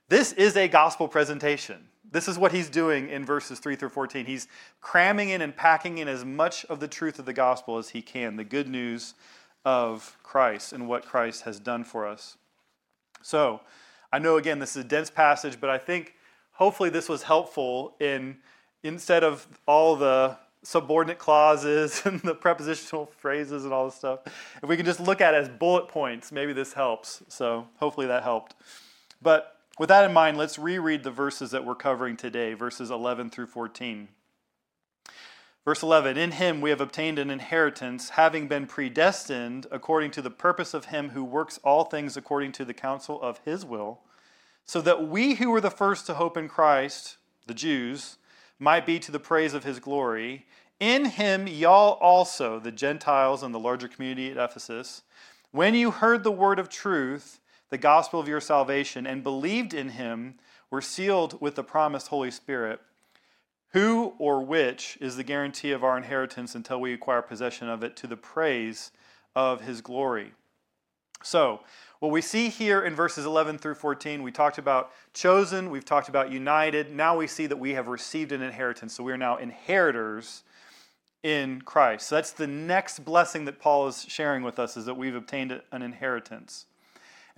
This 0.07 0.33
is 0.33 0.55
a 0.55 0.67
gospel 0.67 1.07
presentation. 1.07 1.87
This 2.11 2.27
is 2.27 2.37
what 2.37 2.51
he's 2.51 2.69
doing 2.69 3.09
in 3.09 3.25
verses 3.25 3.57
3 3.57 3.75
through 3.75 3.89
14. 3.89 4.27
He's 4.27 4.47
cramming 4.79 5.29
in 5.29 5.41
and 5.41 5.55
packing 5.55 5.97
in 5.97 6.07
as 6.07 6.23
much 6.23 6.63
of 6.65 6.79
the 6.79 6.87
truth 6.87 7.17
of 7.17 7.25
the 7.25 7.33
gospel 7.33 7.79
as 7.79 7.89
he 7.89 8.03
can, 8.03 8.35
the 8.35 8.43
good 8.43 8.67
news 8.67 9.15
of 9.65 10.15
Christ 10.21 10.73
and 10.73 10.87
what 10.87 11.05
Christ 11.05 11.41
has 11.41 11.59
done 11.59 11.83
for 11.83 12.07
us. 12.07 12.37
So, 13.23 13.61
I 14.13 14.19
know 14.19 14.37
again 14.37 14.59
this 14.59 14.75
is 14.75 14.85
a 14.85 14.87
dense 14.87 15.09
passage, 15.09 15.59
but 15.59 15.71
I 15.71 15.79
think 15.79 16.13
hopefully 16.51 16.91
this 16.91 17.09
was 17.09 17.23
helpful 17.23 17.95
in 17.99 18.37
instead 18.83 19.23
of 19.23 19.47
all 19.65 19.95
the 19.95 20.37
subordinate 20.61 21.17
clauses 21.17 22.01
and 22.05 22.21
the 22.21 22.35
prepositional 22.35 23.07
phrases 23.07 23.63
and 23.63 23.73
all 23.73 23.85
this 23.85 23.95
stuff, 23.95 24.19
if 24.61 24.69
we 24.69 24.77
can 24.77 24.85
just 24.85 24.99
look 24.99 25.19
at 25.19 25.33
it 25.33 25.37
as 25.37 25.49
bullet 25.49 25.87
points, 25.87 26.31
maybe 26.31 26.53
this 26.53 26.73
helps. 26.73 27.23
So, 27.27 27.67
hopefully 27.77 28.05
that 28.05 28.21
helped. 28.21 28.53
But 29.19 29.54
with 29.77 29.89
that 29.89 30.05
in 30.05 30.13
mind, 30.13 30.37
let's 30.37 30.57
reread 30.57 31.03
the 31.03 31.11
verses 31.11 31.51
that 31.51 31.65
we're 31.65 31.75
covering 31.75 32.15
today, 32.15 32.53
verses 32.53 32.89
11 32.89 33.29
through 33.29 33.47
14. 33.47 34.07
Verse 35.65 35.81
11 35.81 36.15
In 36.15 36.31
him 36.31 36.61
we 36.61 36.69
have 36.69 36.79
obtained 36.79 37.17
an 37.17 37.31
inheritance, 37.31 38.09
having 38.09 38.47
been 38.47 38.67
predestined 38.67 39.65
according 39.71 40.11
to 40.11 40.21
the 40.21 40.29
purpose 40.29 40.73
of 40.73 40.85
him 40.85 41.09
who 41.09 41.23
works 41.23 41.59
all 41.63 41.83
things 41.83 42.15
according 42.15 42.51
to 42.53 42.63
the 42.65 42.73
counsel 42.73 43.19
of 43.21 43.39
his 43.43 43.65
will, 43.65 44.01
so 44.63 44.79
that 44.81 45.07
we 45.07 45.35
who 45.35 45.49
were 45.49 45.61
the 45.61 45.71
first 45.71 46.05
to 46.05 46.13
hope 46.13 46.37
in 46.37 46.47
Christ, 46.47 47.17
the 47.47 47.53
Jews, 47.53 48.17
might 48.59 48.85
be 48.85 48.99
to 48.99 49.11
the 49.11 49.19
praise 49.19 49.53
of 49.53 49.63
his 49.63 49.79
glory. 49.79 50.45
In 50.79 51.05
him, 51.05 51.47
y'all 51.47 51.93
also, 51.93 52.59
the 52.59 52.71
Gentiles 52.71 53.43
and 53.43 53.53
the 53.53 53.59
larger 53.59 53.87
community 53.87 54.31
at 54.31 54.37
Ephesus, 54.37 55.01
when 55.51 55.73
you 55.73 55.91
heard 55.91 56.23
the 56.23 56.31
word 56.31 56.59
of 56.59 56.69
truth, 56.69 57.39
the 57.69 57.77
gospel 57.77 58.19
of 58.19 58.27
your 58.27 58.41
salvation 58.41 59.05
and 59.07 59.23
believed 59.23 59.73
in 59.73 59.89
him 59.89 60.35
were 60.69 60.81
sealed 60.81 61.39
with 61.41 61.55
the 61.55 61.63
promised 61.63 62.07
Holy 62.07 62.31
Spirit, 62.31 62.79
who 63.69 64.13
or 64.17 64.43
which 64.43 64.97
is 65.01 65.17
the 65.17 65.23
guarantee 65.23 65.71
of 65.71 65.83
our 65.83 65.97
inheritance 65.97 66.55
until 66.55 66.79
we 66.79 66.93
acquire 66.93 67.21
possession 67.21 67.69
of 67.69 67.83
it 67.83 67.95
to 67.97 68.07
the 68.07 68.17
praise 68.17 68.91
of 69.35 69.61
his 69.61 69.81
glory. 69.81 70.31
So, 71.23 71.61
what 71.99 72.11
we 72.11 72.21
see 72.21 72.49
here 72.49 72.83
in 72.83 72.93
verses 72.93 73.25
11 73.25 73.57
through 73.57 73.75
14, 73.75 74.21
we 74.21 74.31
talked 74.31 74.57
about 74.57 74.91
chosen, 75.13 75.69
we've 75.71 75.85
talked 75.85 76.09
about 76.09 76.31
united. 76.31 76.91
Now 76.91 77.17
we 77.17 77.25
see 77.25 77.47
that 77.47 77.57
we 77.57 77.71
have 77.71 77.87
received 77.87 78.31
an 78.31 78.41
inheritance. 78.41 78.93
So 78.93 79.03
we 79.03 79.13
are 79.13 79.17
now 79.17 79.37
inheritors 79.37 80.43
in 81.23 81.61
Christ. 81.61 82.07
So 82.07 82.15
that's 82.15 82.31
the 82.31 82.47
next 82.47 83.03
blessing 83.05 83.45
that 83.45 83.59
Paul 83.59 83.87
is 83.87 84.05
sharing 84.07 84.43
with 84.43 84.59
us 84.59 84.77
is 84.77 84.85
that 84.85 84.95
we've 84.95 85.15
obtained 85.15 85.59
an 85.71 85.81
inheritance. 85.81 86.67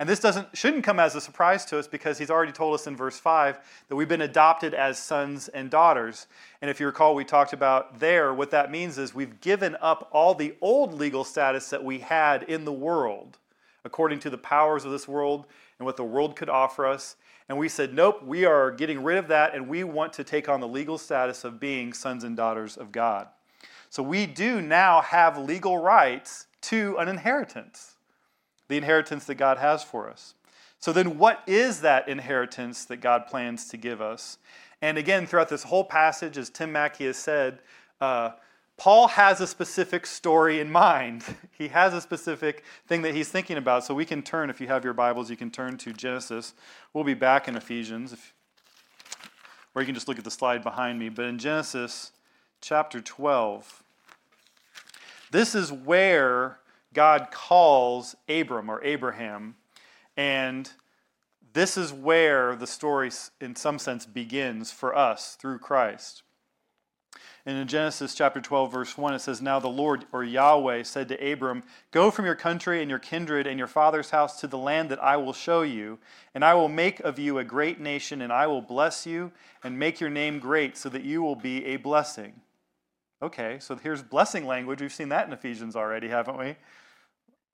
And 0.00 0.08
this 0.08 0.20
doesn't 0.20 0.56
shouldn't 0.56 0.84
come 0.84 1.00
as 1.00 1.16
a 1.16 1.20
surprise 1.20 1.64
to 1.66 1.78
us 1.78 1.88
because 1.88 2.18
he's 2.18 2.30
already 2.30 2.52
told 2.52 2.74
us 2.74 2.86
in 2.86 2.96
verse 2.96 3.18
5 3.18 3.58
that 3.88 3.96
we've 3.96 4.08
been 4.08 4.20
adopted 4.20 4.72
as 4.72 4.96
sons 4.96 5.48
and 5.48 5.70
daughters. 5.70 6.28
And 6.62 6.70
if 6.70 6.78
you 6.78 6.86
recall 6.86 7.16
we 7.16 7.24
talked 7.24 7.52
about 7.52 7.98
there 7.98 8.32
what 8.32 8.52
that 8.52 8.70
means 8.70 8.96
is 8.96 9.12
we've 9.12 9.40
given 9.40 9.76
up 9.80 10.08
all 10.12 10.34
the 10.34 10.54
old 10.60 10.94
legal 10.94 11.24
status 11.24 11.68
that 11.70 11.82
we 11.82 11.98
had 11.98 12.44
in 12.44 12.64
the 12.64 12.72
world 12.72 13.38
according 13.84 14.20
to 14.20 14.30
the 14.30 14.38
powers 14.38 14.84
of 14.84 14.92
this 14.92 15.08
world 15.08 15.46
and 15.78 15.86
what 15.86 15.96
the 15.96 16.04
world 16.04 16.36
could 16.36 16.48
offer 16.48 16.86
us. 16.86 17.16
And 17.48 17.56
we 17.56 17.68
said, 17.68 17.94
nope, 17.94 18.22
we 18.22 18.44
are 18.44 18.70
getting 18.70 19.02
rid 19.02 19.18
of 19.18 19.26
that 19.28 19.54
and 19.54 19.66
we 19.66 19.82
want 19.82 20.12
to 20.14 20.24
take 20.24 20.48
on 20.48 20.60
the 20.60 20.68
legal 20.68 20.98
status 20.98 21.42
of 21.42 21.58
being 21.58 21.92
sons 21.92 22.22
and 22.22 22.36
daughters 22.36 22.76
of 22.76 22.92
God. 22.92 23.28
So 23.90 24.02
we 24.02 24.26
do 24.26 24.60
now 24.60 25.00
have 25.00 25.38
legal 25.38 25.78
rights 25.78 26.46
to 26.62 26.96
an 26.98 27.08
inheritance 27.08 27.96
the 28.68 28.76
inheritance 28.76 29.24
that 29.24 29.34
God 29.34 29.58
has 29.58 29.82
for 29.82 30.08
us. 30.08 30.34
So, 30.78 30.92
then 30.92 31.18
what 31.18 31.42
is 31.46 31.80
that 31.80 32.08
inheritance 32.08 32.84
that 32.84 32.98
God 32.98 33.26
plans 33.26 33.68
to 33.68 33.76
give 33.76 34.00
us? 34.00 34.38
And 34.80 34.96
again, 34.96 35.26
throughout 35.26 35.48
this 35.48 35.64
whole 35.64 35.84
passage, 35.84 36.38
as 36.38 36.50
Tim 36.50 36.70
Mackie 36.70 37.06
has 37.06 37.16
said, 37.16 37.58
uh, 38.00 38.30
Paul 38.76 39.08
has 39.08 39.40
a 39.40 39.46
specific 39.46 40.06
story 40.06 40.60
in 40.60 40.70
mind. 40.70 41.24
He 41.58 41.66
has 41.66 41.92
a 41.92 42.00
specific 42.00 42.62
thing 42.86 43.02
that 43.02 43.16
he's 43.16 43.30
thinking 43.30 43.56
about. 43.56 43.84
So 43.84 43.92
we 43.92 44.04
can 44.04 44.22
turn, 44.22 44.48
if 44.48 44.60
you 44.60 44.68
have 44.68 44.84
your 44.84 44.92
Bibles, 44.92 45.28
you 45.28 45.36
can 45.36 45.50
turn 45.50 45.76
to 45.78 45.92
Genesis. 45.92 46.54
We'll 46.92 47.02
be 47.02 47.14
back 47.14 47.48
in 47.48 47.56
Ephesians, 47.56 48.12
if, 48.12 48.32
or 49.74 49.82
you 49.82 49.86
can 49.86 49.96
just 49.96 50.06
look 50.06 50.18
at 50.18 50.24
the 50.24 50.30
slide 50.30 50.62
behind 50.62 51.00
me. 51.00 51.08
But 51.08 51.24
in 51.24 51.36
Genesis 51.36 52.12
chapter 52.60 53.00
12, 53.00 53.82
this 55.32 55.56
is 55.56 55.72
where 55.72 56.60
God 56.94 57.28
calls 57.30 58.16
Abram 58.28 58.70
or 58.70 58.82
Abraham, 58.82 59.56
and 60.16 60.70
this 61.52 61.76
is 61.76 61.92
where 61.92 62.56
the 62.56 62.66
story, 62.66 63.10
in 63.40 63.56
some 63.56 63.78
sense, 63.78 64.06
begins 64.06 64.70
for 64.70 64.96
us 64.96 65.34
through 65.34 65.58
Christ. 65.58 66.22
And 67.46 67.56
in 67.56 67.66
Genesis 67.66 68.14
chapter 68.14 68.40
12, 68.40 68.70
verse 68.70 68.98
1, 68.98 69.14
it 69.14 69.20
says, 69.20 69.40
Now 69.40 69.58
the 69.58 69.68
Lord, 69.68 70.04
or 70.12 70.22
Yahweh, 70.22 70.82
said 70.82 71.08
to 71.08 71.32
Abram, 71.32 71.62
Go 71.90 72.10
from 72.10 72.26
your 72.26 72.34
country 72.34 72.82
and 72.82 72.90
your 72.90 72.98
kindred 72.98 73.46
and 73.46 73.58
your 73.58 73.66
father's 73.66 74.10
house 74.10 74.38
to 74.40 74.46
the 74.46 74.58
land 74.58 74.90
that 74.90 75.02
I 75.02 75.16
will 75.16 75.32
show 75.32 75.62
you, 75.62 75.98
and 76.34 76.44
I 76.44 76.52
will 76.52 76.68
make 76.68 77.00
of 77.00 77.18
you 77.18 77.38
a 77.38 77.44
great 77.44 77.80
nation, 77.80 78.20
and 78.20 78.32
I 78.32 78.46
will 78.46 78.60
bless 78.60 79.06
you 79.06 79.32
and 79.64 79.78
make 79.78 79.98
your 79.98 80.10
name 80.10 80.38
great, 80.38 80.76
so 80.76 80.88
that 80.90 81.04
you 81.04 81.22
will 81.22 81.36
be 81.36 81.64
a 81.64 81.76
blessing. 81.76 82.40
Okay, 83.20 83.58
so 83.58 83.74
here's 83.74 84.02
blessing 84.02 84.46
language. 84.46 84.80
We've 84.80 84.92
seen 84.92 85.08
that 85.08 85.26
in 85.26 85.32
Ephesians 85.32 85.74
already, 85.74 86.08
haven't 86.08 86.38
we? 86.38 86.54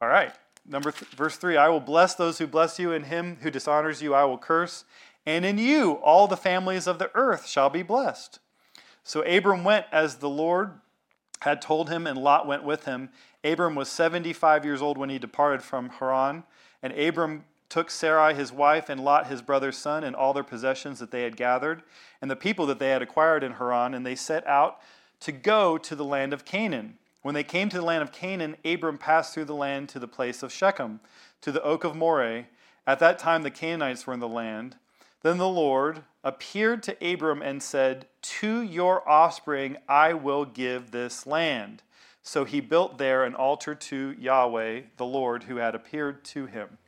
All 0.02 0.09
right. 0.09 0.33
Number 0.66 0.92
th- 0.92 1.11
verse 1.12 1.37
3 1.37 1.56
I 1.56 1.68
will 1.68 1.80
bless 1.80 2.14
those 2.14 2.38
who 2.38 2.47
bless 2.47 2.78
you, 2.78 2.92
and 2.92 3.06
him 3.06 3.38
who 3.40 3.50
dishonors 3.50 4.02
you 4.02 4.14
I 4.14 4.25
will 4.25 4.38
curse. 4.38 4.85
And 5.25 5.44
in 5.44 5.56
you 5.56 5.92
all 6.02 6.26
the 6.26 6.37
families 6.37 6.87
of 6.87 6.99
the 6.99 7.11
earth 7.14 7.47
shall 7.47 7.71
be 7.71 7.83
blessed. 7.83 8.40
So 9.02 9.23
Abram 9.23 9.64
went 9.64 9.87
as 9.90 10.16
the 10.16 10.28
Lord 10.28 10.73
had 11.40 11.62
told 11.62 11.88
him, 11.88 12.06
and 12.06 12.18
Lot 12.18 12.47
went 12.47 12.64
with 12.64 12.85
him. 12.85 13.11
Abram 13.42 13.75
was 13.75 13.88
75 13.88 14.64
years 14.64 14.83
old 14.83 14.99
when 14.99 15.11
he 15.11 15.18
departed 15.18 15.62
from 15.62 15.90
Haran. 15.90 16.44
And 16.83 16.92
Abram 16.92 17.44
took 17.71 17.90
Sarai 17.90 18.35
his 18.35 18.52
wife, 18.52 18.90
and 18.90 19.02
Lot 19.02 19.28
his 19.28 19.42
brother's 19.42 19.76
son, 19.76 20.04
and 20.04 20.14
all 20.14 20.35
their 20.35 20.44
possessions 20.44 20.99
that 20.99 21.11
they 21.11 21.23
had 21.23 21.37
gathered, 21.37 21.83
and 22.21 22.30
the 22.30 22.37
people 22.37 22.66
that 22.66 22.78
they 22.78 22.90
had 22.90 23.02
acquired 23.02 23.42
in 23.42 23.52
Haran, 23.52 23.94
and 23.94 24.04
they 24.06 24.14
set 24.14 24.47
out 24.47 24.80
to 25.21 25.33
go 25.33 25.78
to 25.78 25.94
the 25.94 26.04
land 26.04 26.33
of 26.33 26.44
Canaan. 26.44 26.99
When 27.23 27.35
they 27.35 27.44
came 27.44 27.68
to 27.71 27.78
the 27.78 27.85
land 27.85 28.02
of 28.02 28.12
Canaan, 28.12 28.56
Abram 28.64 28.99
passed 28.99 29.33
through 29.33 29.47
the 29.47 29.54
land 29.54 29.88
to 29.90 29.99
the 29.99 30.09
place 30.09 30.42
of 30.42 30.52
Shechem, 30.52 31.00
to 31.40 31.50
the 31.50 31.62
oak 31.62 31.85
of 31.85 31.97
Moreh. 31.97 32.47
At 32.87 32.99
that 32.99 33.18
time, 33.18 33.42
the 33.42 33.50
Canaanites 33.50 34.06
were 34.06 34.12
in 34.12 34.21
the 34.21 34.28
land. 34.28 34.76
Then 35.23 35.38
the 35.38 35.49
Lord 35.49 36.02
appeared 36.23 36.83
to 36.83 37.12
Abram 37.12 37.40
and 37.40 37.62
said, 37.62 38.06
To 38.40 38.61
your 38.61 39.09
offspring 39.09 39.78
I 39.88 40.12
will 40.12 40.44
give 40.44 40.90
this 40.90 41.26
land. 41.26 41.83
So 42.23 42.44
he 42.44 42.61
built 42.61 42.99
there 42.99 43.25
an 43.25 43.35
altar 43.35 43.75
to 43.75 44.16
Yahweh, 44.18 44.83
the 44.97 45.06
Lord, 45.06 45.44
who 45.44 45.56
had 45.56 45.75
appeared 45.75 46.25
to 46.26 46.47
him. 46.47 46.78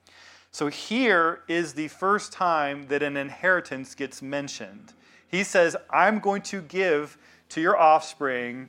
So 0.50 0.68
here 0.68 1.42
is 1.48 1.74
the 1.74 1.88
first 1.88 2.32
time 2.32 2.86
that 2.88 3.02
an 3.02 3.16
inheritance 3.16 3.94
gets 3.94 4.22
mentioned. 4.22 4.94
He 5.28 5.44
says, 5.44 5.76
I'm 5.90 6.18
going 6.18 6.42
to 6.42 6.62
give 6.62 7.18
to 7.50 7.60
your 7.60 7.78
offspring 7.78 8.68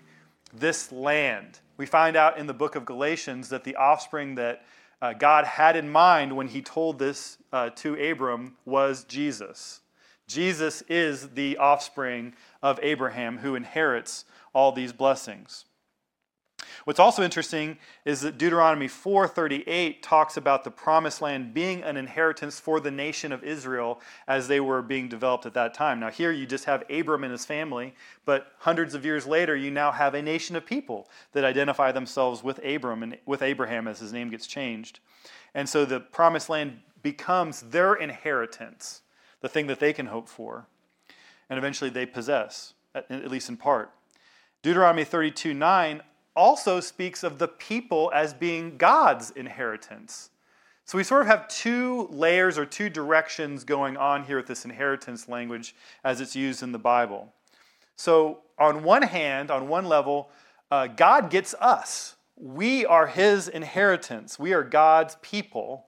this 0.54 0.92
land. 0.92 1.60
We 1.78 1.86
find 1.86 2.16
out 2.16 2.38
in 2.38 2.48
the 2.48 2.54
book 2.54 2.76
of 2.76 2.86
Galatians 2.86 3.50
that 3.50 3.64
the 3.64 3.76
offspring 3.76 4.36
that 4.36 4.64
uh, 5.02 5.14
God 5.14 5.46
had 5.46 5.76
in 5.76 5.90
mind 5.90 6.36
when 6.36 6.48
he 6.48 6.62
told 6.62 6.98
this 6.98 7.38
uh, 7.54 7.70
to 7.72 7.94
Abram 8.12 8.58
was 8.66 9.04
Jesus. 9.04 9.82
Jesus 10.28 10.82
is 10.90 11.30
the 11.30 11.58
offspring 11.58 12.34
of 12.62 12.80
Abraham 12.82 13.38
who 13.38 13.56
inherits 13.56 14.26
all 14.54 14.72
these 14.72 14.92
blessings. 14.92 15.66
What's 16.88 17.00
also 17.00 17.22
interesting 17.22 17.78
is 18.06 18.22
that 18.22 18.38
Deuteronomy 18.38 18.88
4:38 18.88 20.02
talks 20.02 20.38
about 20.38 20.64
the 20.64 20.72
promised 20.72 21.22
land 21.22 21.54
being 21.54 21.84
an 21.84 21.98
inheritance 21.98 22.60
for 22.60 22.80
the 22.80 22.92
nation 22.92 23.34
of 23.34 23.44
Israel 23.44 24.02
as 24.28 24.48
they 24.48 24.60
were 24.60 24.82
being 24.82 25.10
developed 25.10 25.46
at 25.46 25.54
that 25.54 25.74
time. 25.74 26.00
Now 26.00 26.10
here 26.10 26.32
you 26.32 26.46
just 26.46 26.64
have 26.64 26.90
Abram 26.90 27.26
and 27.26 27.32
his 27.32 27.46
family, 27.46 27.94
but 28.24 28.54
hundreds 28.60 28.94
of 28.94 29.04
years 29.04 29.28
later 29.28 29.56
you 29.56 29.70
now 29.70 29.92
have 29.92 30.14
a 30.14 30.22
nation 30.22 30.56
of 30.56 30.66
people 30.66 31.10
that 31.34 31.44
identify 31.44 31.92
themselves 31.92 32.42
with 32.42 32.64
Abram 32.66 33.04
and 33.04 33.18
with 33.26 33.42
Abraham 33.42 33.88
as 33.88 34.00
his 34.00 34.14
name 34.14 34.30
gets 34.30 34.48
changed. 34.48 35.00
And 35.54 35.68
so 35.68 35.86
the 35.86 36.00
promised 36.00 36.50
land 36.50 36.80
becomes 37.04 37.62
their 37.62 37.96
inheritance, 37.96 39.02
the 39.42 39.50
thing 39.50 39.68
that 39.68 39.80
they 39.80 39.92
can 39.92 40.06
hope 40.06 40.30
for, 40.30 40.68
and 41.50 41.58
eventually 41.58 41.90
they 41.90 42.06
possess, 42.06 42.74
at, 42.96 43.10
least 43.30 43.50
in 43.50 43.58
part. 43.58 43.92
Deuteronomy 44.62 45.04
32 45.04 45.54
9 45.54 46.02
also 46.38 46.80
speaks 46.80 47.24
of 47.24 47.40
the 47.40 47.48
people 47.48 48.12
as 48.14 48.34
being 48.34 48.78
God's 48.78 49.32
inheritance. 49.32 50.30
So 50.86 50.98
we 50.98 51.04
sort 51.04 51.24
of 51.24 51.28
have 51.28 51.50
two 51.50 52.08
layers 52.12 52.58
or 52.58 52.66
two 52.66 52.90
directions 52.90 53.66
going 53.66 53.98
on 53.98 54.24
here 54.24 54.38
with 54.38 54.48
this 54.48 54.64
inheritance 54.64 55.28
language 55.28 55.76
as 56.06 56.22
it's 56.22 56.36
used 56.36 56.64
in 56.64 56.72
the 56.72 56.80
Bible. 56.80 57.34
So, 57.98 58.42
on 58.60 58.84
one 58.84 59.02
hand, 59.02 59.52
on 59.52 59.68
one 59.68 59.86
level, 59.86 60.30
uh, 60.72 60.88
God 60.88 61.30
gets 61.30 61.54
us. 61.56 62.16
We 62.38 62.86
are 62.86 63.08
His 63.08 63.48
inheritance, 63.48 64.38
we 64.40 64.54
are 64.54 64.64
God's 64.64 65.18
people. 65.22 65.88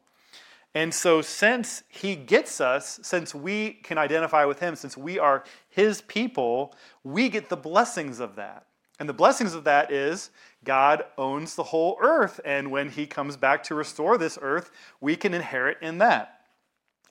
And 0.75 0.93
so, 0.93 1.21
since 1.21 1.83
He 1.87 2.15
gets 2.15 2.59
us, 2.59 2.99
since 3.03 3.33
we 3.33 3.73
can 3.83 3.97
identify 3.97 4.45
with 4.45 4.59
Him, 4.59 4.75
since 4.75 4.97
we 4.97 5.19
are 5.19 5.43
His 5.69 6.01
people, 6.01 6.75
we 7.03 7.29
get 7.29 7.49
the 7.49 7.57
blessings 7.57 8.19
of 8.19 8.35
that. 8.35 8.65
And 8.99 9.07
the 9.07 9.13
blessings 9.13 9.53
of 9.53 9.63
that 9.63 9.91
is 9.91 10.29
God 10.63 11.05
owns 11.17 11.55
the 11.55 11.63
whole 11.63 11.97
earth. 12.01 12.41
And 12.43 12.69
when 12.69 12.89
he 12.89 13.07
comes 13.07 13.37
back 13.37 13.63
to 13.63 13.75
restore 13.75 14.17
this 14.17 14.37
earth, 14.41 14.71
we 14.99 15.15
can 15.15 15.33
inherit 15.33 15.77
in 15.81 15.99
that. 15.99 16.41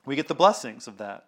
We 0.05 0.15
get 0.15 0.29
the 0.29 0.35
blessings 0.35 0.87
of 0.87 0.99
that. 0.99 1.25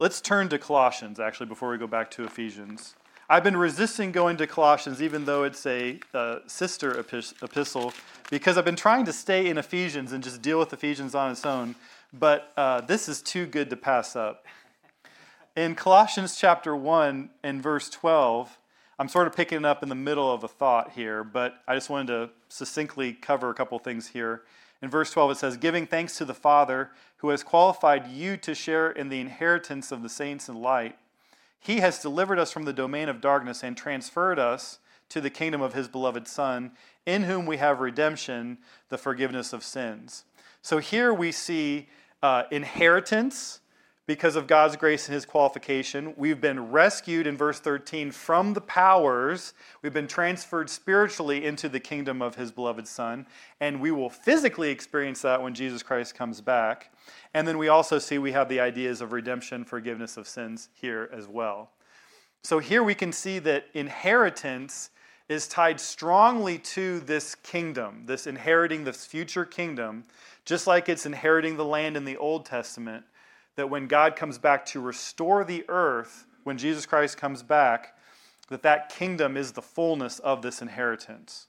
Let's 0.00 0.20
turn 0.20 0.48
to 0.48 0.58
Colossians, 0.58 1.20
actually, 1.20 1.46
before 1.46 1.70
we 1.70 1.78
go 1.78 1.86
back 1.86 2.10
to 2.12 2.24
Ephesians. 2.24 2.94
I've 3.30 3.44
been 3.44 3.56
resisting 3.56 4.12
going 4.12 4.36
to 4.36 4.46
Colossians, 4.46 5.00
even 5.00 5.24
though 5.24 5.44
it's 5.44 5.64
a 5.64 5.98
sister 6.46 6.98
epistle, 6.98 7.94
because 8.28 8.58
I've 8.58 8.64
been 8.64 8.76
trying 8.76 9.04
to 9.06 9.12
stay 9.12 9.48
in 9.48 9.56
Ephesians 9.56 10.12
and 10.12 10.22
just 10.22 10.42
deal 10.42 10.58
with 10.58 10.72
Ephesians 10.72 11.14
on 11.14 11.30
its 11.30 11.46
own. 11.46 11.74
But 12.12 12.52
uh, 12.56 12.82
this 12.82 13.08
is 13.08 13.22
too 13.22 13.46
good 13.46 13.70
to 13.70 13.76
pass 13.76 14.14
up. 14.14 14.44
In 15.56 15.76
Colossians 15.76 16.36
chapter 16.36 16.74
1 16.74 17.30
and 17.44 17.62
verse 17.62 17.88
12, 17.88 18.58
I'm 18.98 19.06
sort 19.06 19.28
of 19.28 19.36
picking 19.36 19.64
up 19.64 19.84
in 19.84 19.88
the 19.88 19.94
middle 19.94 20.32
of 20.32 20.42
a 20.42 20.48
thought 20.48 20.94
here, 20.94 21.22
but 21.22 21.62
I 21.68 21.76
just 21.76 21.88
wanted 21.88 22.08
to 22.08 22.30
succinctly 22.48 23.12
cover 23.12 23.50
a 23.50 23.54
couple 23.54 23.78
things 23.78 24.08
here. 24.08 24.42
In 24.82 24.90
verse 24.90 25.12
12, 25.12 25.30
it 25.30 25.36
says, 25.36 25.56
Giving 25.56 25.86
thanks 25.86 26.18
to 26.18 26.24
the 26.24 26.34
Father 26.34 26.90
who 27.18 27.28
has 27.28 27.44
qualified 27.44 28.08
you 28.08 28.36
to 28.38 28.52
share 28.52 28.90
in 28.90 29.10
the 29.10 29.20
inheritance 29.20 29.92
of 29.92 30.02
the 30.02 30.08
saints 30.08 30.48
in 30.48 30.60
light. 30.60 30.98
He 31.60 31.78
has 31.78 32.02
delivered 32.02 32.40
us 32.40 32.50
from 32.50 32.64
the 32.64 32.72
domain 32.72 33.08
of 33.08 33.20
darkness 33.20 33.62
and 33.62 33.76
transferred 33.76 34.40
us 34.40 34.80
to 35.10 35.20
the 35.20 35.30
kingdom 35.30 35.62
of 35.62 35.74
his 35.74 35.86
beloved 35.86 36.26
Son, 36.26 36.72
in 37.06 37.22
whom 37.22 37.46
we 37.46 37.58
have 37.58 37.78
redemption, 37.78 38.58
the 38.88 38.98
forgiveness 38.98 39.52
of 39.52 39.62
sins. 39.62 40.24
So 40.62 40.78
here 40.78 41.14
we 41.14 41.30
see 41.30 41.88
uh, 42.24 42.42
inheritance 42.50 43.60
because 44.06 44.36
of 44.36 44.46
God's 44.46 44.76
grace 44.76 45.06
and 45.06 45.14
his 45.14 45.24
qualification. 45.24 46.14
We've 46.16 46.40
been 46.40 46.70
rescued 46.70 47.26
in 47.26 47.36
verse 47.36 47.58
13 47.58 48.10
from 48.10 48.52
the 48.52 48.60
powers. 48.60 49.54
We've 49.82 49.94
been 49.94 50.08
transferred 50.08 50.68
spiritually 50.68 51.44
into 51.44 51.68
the 51.68 51.80
kingdom 51.80 52.20
of 52.20 52.34
his 52.34 52.52
beloved 52.52 52.86
Son. 52.86 53.26
And 53.60 53.80
we 53.80 53.90
will 53.90 54.10
physically 54.10 54.70
experience 54.70 55.22
that 55.22 55.42
when 55.42 55.54
Jesus 55.54 55.82
Christ 55.82 56.14
comes 56.14 56.40
back. 56.40 56.92
And 57.32 57.48
then 57.48 57.56
we 57.56 57.68
also 57.68 57.98
see 57.98 58.18
we 58.18 58.32
have 58.32 58.48
the 58.48 58.60
ideas 58.60 59.00
of 59.00 59.12
redemption, 59.12 59.64
forgiveness 59.64 60.16
of 60.16 60.28
sins 60.28 60.68
here 60.74 61.08
as 61.12 61.26
well. 61.26 61.70
So 62.42 62.58
here 62.58 62.82
we 62.82 62.94
can 62.94 63.10
see 63.10 63.38
that 63.38 63.66
inheritance 63.72 64.90
is 65.30 65.48
tied 65.48 65.80
strongly 65.80 66.58
to 66.58 67.00
this 67.00 67.34
kingdom, 67.34 68.02
this 68.04 68.26
inheriting 68.26 68.84
this 68.84 69.06
future 69.06 69.46
kingdom, 69.46 70.04
just 70.44 70.66
like 70.66 70.90
it's 70.90 71.06
inheriting 71.06 71.56
the 71.56 71.64
land 71.64 71.96
in 71.96 72.04
the 72.04 72.18
Old 72.18 72.44
Testament, 72.44 73.04
that 73.56 73.70
when 73.70 73.86
God 73.86 74.16
comes 74.16 74.38
back 74.38 74.66
to 74.66 74.80
restore 74.80 75.44
the 75.44 75.64
earth, 75.68 76.26
when 76.42 76.58
Jesus 76.58 76.86
Christ 76.86 77.16
comes 77.16 77.42
back, 77.42 77.96
that 78.48 78.62
that 78.62 78.90
kingdom 78.90 79.36
is 79.36 79.52
the 79.52 79.62
fullness 79.62 80.18
of 80.18 80.42
this 80.42 80.60
inheritance. 80.60 81.46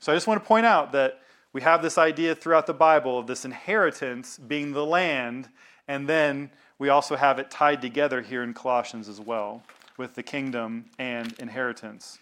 So 0.00 0.12
I 0.12 0.16
just 0.16 0.26
want 0.26 0.42
to 0.42 0.46
point 0.46 0.66
out 0.66 0.92
that 0.92 1.20
we 1.52 1.60
have 1.60 1.82
this 1.82 1.98
idea 1.98 2.34
throughout 2.34 2.66
the 2.66 2.74
Bible 2.74 3.18
of 3.18 3.26
this 3.26 3.44
inheritance 3.44 4.38
being 4.38 4.72
the 4.72 4.84
land, 4.84 5.48
and 5.86 6.08
then 6.08 6.50
we 6.78 6.88
also 6.88 7.14
have 7.14 7.38
it 7.38 7.50
tied 7.50 7.80
together 7.80 8.22
here 8.22 8.42
in 8.42 8.54
Colossians 8.54 9.08
as 9.08 9.20
well 9.20 9.62
with 9.96 10.14
the 10.14 10.22
kingdom 10.22 10.86
and 10.98 11.32
inheritance. 11.38 12.18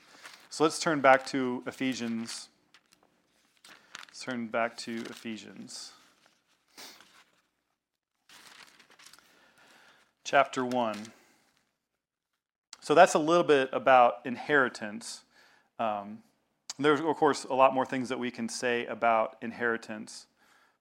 So 0.51 0.65
let's 0.65 0.81
turn 0.81 1.01
back 1.01 1.25
to 1.27 1.63
Ephesians. 1.67 2.49
Let's 4.09 4.21
turn 4.21 4.49
back 4.49 4.77
to 4.79 4.97
Ephesians. 5.09 5.93
Chapter 10.31 10.65
1. 10.65 10.95
So 12.79 12.95
that's 12.95 13.15
a 13.15 13.19
little 13.19 13.43
bit 13.43 13.69
about 13.73 14.19
inheritance. 14.25 15.25
Um, 15.81 16.19
there's, 16.79 17.01
of 17.01 17.17
course, 17.17 17.43
a 17.51 17.53
lot 17.53 17.75
more 17.75 17.85
things 17.85 18.09
that 18.11 18.19
we 18.21 18.31
can 18.31 18.49
say 18.49 18.87
about 18.87 19.35
inheritance, 19.43 20.29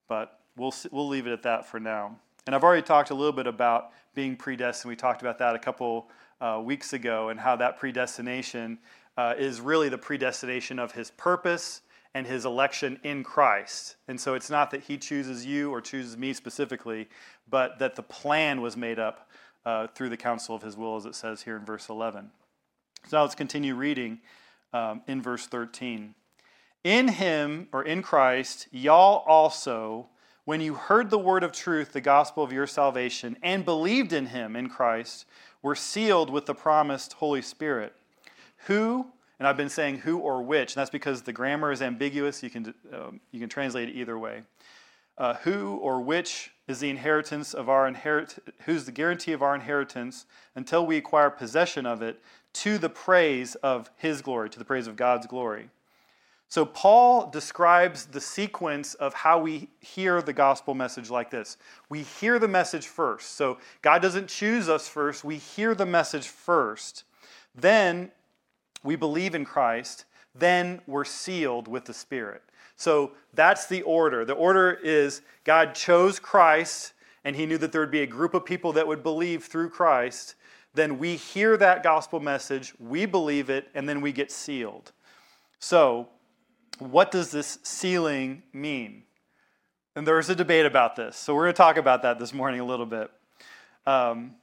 but 0.07 0.39
we'll, 0.55 0.71
we'll 0.91 1.07
leave 1.07 1.25
it 1.25 1.33
at 1.33 1.41
that 1.41 1.65
for 1.65 1.79
now. 1.79 2.15
And 2.45 2.55
I've 2.55 2.63
already 2.63 2.83
talked 2.83 3.09
a 3.09 3.15
little 3.15 3.31
bit 3.31 3.47
about 3.47 3.89
being 4.13 4.35
predestined. 4.35 4.87
We 4.87 4.95
talked 4.95 5.23
about 5.23 5.39
that 5.39 5.55
a 5.55 5.59
couple 5.59 6.11
uh, 6.39 6.61
weeks 6.63 6.93
ago 6.93 7.29
and 7.29 7.39
how 7.39 7.55
that 7.55 7.79
predestination 7.79 8.77
uh, 9.17 9.33
is 9.35 9.61
really 9.61 9.89
the 9.89 9.97
predestination 9.97 10.77
of 10.77 10.91
his 10.91 11.09
purpose 11.09 11.81
and 12.13 12.25
his 12.25 12.45
election 12.45 12.99
in 13.03 13.23
Christ. 13.23 13.95
And 14.07 14.19
so 14.19 14.33
it's 14.33 14.49
not 14.49 14.71
that 14.71 14.83
he 14.83 14.97
chooses 14.97 15.45
you 15.45 15.71
or 15.71 15.81
chooses 15.81 16.17
me 16.17 16.33
specifically, 16.33 17.07
but 17.49 17.79
that 17.79 17.95
the 17.95 18.03
plan 18.03 18.61
was 18.61 18.75
made 18.75 18.99
up 18.99 19.29
uh, 19.65 19.87
through 19.87 20.09
the 20.09 20.17
counsel 20.17 20.55
of 20.55 20.61
his 20.61 20.75
will, 20.75 20.95
as 20.95 21.05
it 21.05 21.15
says 21.15 21.43
here 21.43 21.57
in 21.57 21.65
verse 21.65 21.89
11. 21.89 22.31
So 23.07 23.17
now 23.17 23.23
let's 23.23 23.35
continue 23.35 23.75
reading 23.75 24.19
um, 24.73 25.01
in 25.07 25.21
verse 25.21 25.45
13. 25.47 26.15
In 26.83 27.07
him, 27.09 27.67
or 27.71 27.83
in 27.83 28.01
Christ, 28.01 28.67
y'all 28.71 29.23
also, 29.27 30.07
when 30.45 30.61
you 30.61 30.73
heard 30.73 31.09
the 31.09 31.19
word 31.19 31.43
of 31.43 31.51
truth, 31.51 31.91
the 31.91 32.01
gospel 32.01 32.43
of 32.43 32.53
your 32.53 32.67
salvation, 32.67 33.37
and 33.43 33.65
believed 33.65 34.13
in 34.13 34.27
him, 34.27 34.55
in 34.55 34.69
Christ, 34.69 35.25
were 35.61 35.75
sealed 35.75 36.29
with 36.29 36.45
the 36.45 36.55
promised 36.55 37.13
Holy 37.13 37.41
Spirit 37.41 37.93
who, 38.65 39.07
and 39.39 39.47
I've 39.47 39.57
been 39.57 39.69
saying 39.69 39.99
who 39.99 40.17
or 40.17 40.41
which, 40.43 40.75
and 40.75 40.81
that's 40.81 40.89
because 40.89 41.21
the 41.21 41.33
grammar 41.33 41.71
is 41.71 41.81
ambiguous. 41.81 42.43
You 42.43 42.49
can, 42.49 42.73
um, 42.93 43.21
you 43.31 43.39
can 43.39 43.49
translate 43.49 43.89
it 43.89 43.95
either 43.95 44.19
way. 44.19 44.43
Uh, 45.17 45.33
who 45.35 45.75
or 45.77 45.99
which 45.99 46.51
is 46.67 46.79
the 46.79 46.89
inheritance 46.89 47.53
of 47.53 47.67
our 47.67 47.87
inherit 47.87 48.37
who's 48.65 48.85
the 48.85 48.91
guarantee 48.91 49.33
of 49.33 49.41
our 49.41 49.53
inheritance 49.53 50.25
until 50.55 50.85
we 50.85 50.95
acquire 50.95 51.29
possession 51.29 51.85
of 51.85 52.01
it 52.01 52.21
to 52.53 52.77
the 52.77 52.89
praise 52.89 53.55
of 53.55 53.91
his 53.97 54.21
glory 54.21 54.49
to 54.49 54.57
the 54.57 54.63
praise 54.63 54.87
of 54.87 54.95
god's 54.95 55.27
glory? 55.27 55.69
So 56.47 56.65
paul 56.65 57.29
describes 57.29 58.05
the 58.05 58.21
sequence 58.21 58.93
of 58.93 59.13
how 59.13 59.39
we 59.39 59.67
hear 59.81 60.21
the 60.21 60.31
gospel 60.31 60.73
message 60.73 61.09
like 61.09 61.29
this. 61.29 61.57
We 61.89 62.03
hear 62.03 62.39
the 62.39 62.47
message 62.47 62.87
first. 62.87 63.35
So 63.35 63.57
god 63.81 64.01
doesn't 64.01 64.29
choose 64.29 64.69
us 64.69 64.87
first. 64.87 65.25
We 65.25 65.35
hear 65.35 65.75
the 65.75 65.85
message 65.85 66.29
first. 66.29 67.03
Then 67.53 68.11
we 68.83 68.95
believe 68.95 69.35
in 69.35 69.45
Christ, 69.45 70.05
then 70.35 70.81
we're 70.87 71.05
sealed 71.05 71.67
with 71.67 71.85
the 71.85 71.93
Spirit. 71.93 72.43
So 72.75 73.11
that's 73.33 73.65
the 73.67 73.81
order. 73.81 74.23
The 74.23 74.33
order 74.33 74.71
is 74.71 75.21
God 75.43 75.75
chose 75.75 76.17
Christ, 76.17 76.93
and 77.25 77.35
He 77.35 77.45
knew 77.45 77.57
that 77.57 77.71
there 77.71 77.81
would 77.81 77.91
be 77.91 78.03
a 78.03 78.07
group 78.07 78.33
of 78.33 78.45
people 78.45 78.71
that 78.73 78.87
would 78.87 79.03
believe 79.03 79.43
through 79.43 79.69
Christ. 79.69 80.35
Then 80.73 80.97
we 80.97 81.15
hear 81.15 81.57
that 81.57 81.83
gospel 81.83 82.19
message, 82.19 82.73
we 82.79 83.05
believe 83.05 83.49
it, 83.49 83.67
and 83.73 83.89
then 83.89 84.01
we 84.01 84.11
get 84.11 84.31
sealed. 84.31 84.91
So, 85.59 86.07
what 86.77 87.11
does 87.11 87.31
this 87.31 87.59
sealing 87.63 88.43
mean? 88.53 89.03
And 89.95 90.07
there's 90.07 90.29
a 90.29 90.35
debate 90.35 90.65
about 90.65 90.95
this. 90.95 91.17
So, 91.17 91.35
we're 91.35 91.43
going 91.43 91.53
to 91.53 91.57
talk 91.57 91.75
about 91.75 92.03
that 92.03 92.17
this 92.17 92.33
morning 92.33 92.61
a 92.61 92.65
little 92.65 92.85
bit. 92.85 93.11
Um, 93.85 94.35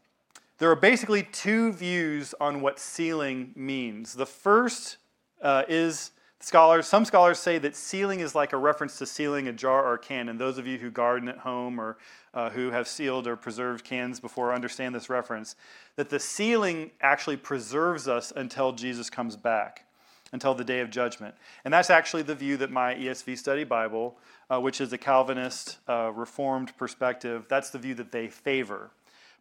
there 0.58 0.70
are 0.70 0.76
basically 0.76 1.22
two 1.22 1.72
views 1.72 2.34
on 2.40 2.60
what 2.60 2.78
sealing 2.78 3.52
means. 3.54 4.14
The 4.14 4.26
first 4.26 4.96
uh, 5.42 5.64
is 5.68 6.12
scholars, 6.40 6.86
some 6.86 7.04
scholars 7.04 7.38
say 7.38 7.58
that 7.58 7.76
sealing 7.76 8.20
is 8.20 8.34
like 8.34 8.52
a 8.52 8.56
reference 8.56 8.98
to 8.98 9.06
sealing 9.06 9.48
a 9.48 9.52
jar 9.52 9.84
or 9.84 9.94
a 9.94 9.98
can. 9.98 10.28
And 10.30 10.40
those 10.40 10.56
of 10.56 10.66
you 10.66 10.78
who 10.78 10.90
garden 10.90 11.28
at 11.28 11.38
home 11.38 11.78
or 11.78 11.98
uh, 12.32 12.50
who 12.50 12.70
have 12.70 12.88
sealed 12.88 13.26
or 13.26 13.36
preserved 13.36 13.84
cans 13.84 14.18
before 14.18 14.54
understand 14.54 14.94
this 14.94 15.10
reference, 15.10 15.56
that 15.96 16.08
the 16.08 16.20
sealing 16.20 16.90
actually 17.00 17.36
preserves 17.36 18.08
us 18.08 18.32
until 18.34 18.72
Jesus 18.72 19.10
comes 19.10 19.36
back, 19.36 19.84
until 20.32 20.54
the 20.54 20.64
day 20.64 20.80
of 20.80 20.90
judgment. 20.90 21.34
And 21.66 21.74
that's 21.74 21.90
actually 21.90 22.22
the 22.22 22.34
view 22.34 22.56
that 22.58 22.70
my 22.70 22.94
ESV 22.94 23.36
study 23.36 23.64
Bible, 23.64 24.16
uh, 24.50 24.60
which 24.60 24.80
is 24.80 24.92
a 24.92 24.98
Calvinist, 24.98 25.78
uh, 25.86 26.12
Reformed 26.14 26.76
perspective, 26.78 27.44
that's 27.48 27.68
the 27.70 27.78
view 27.78 27.94
that 27.94 28.10
they 28.10 28.28
favor. 28.28 28.90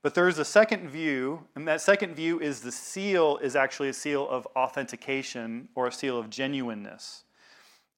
But 0.06 0.14
there's 0.14 0.38
a 0.38 0.46
second 0.46 0.88
view, 0.88 1.48
and 1.56 1.68
that 1.68 1.82
second 1.82 2.14
view 2.14 2.40
is 2.40 2.60
the 2.60 2.72
seal 2.72 3.38
is 3.38 3.56
actually 3.56 3.90
a 3.90 3.94
seal 3.94 4.30
of 4.30 4.48
authentication 4.56 5.68
or 5.74 5.88
a 5.88 5.92
seal 5.92 6.20
of 6.20 6.30
genuineness. 6.30 7.24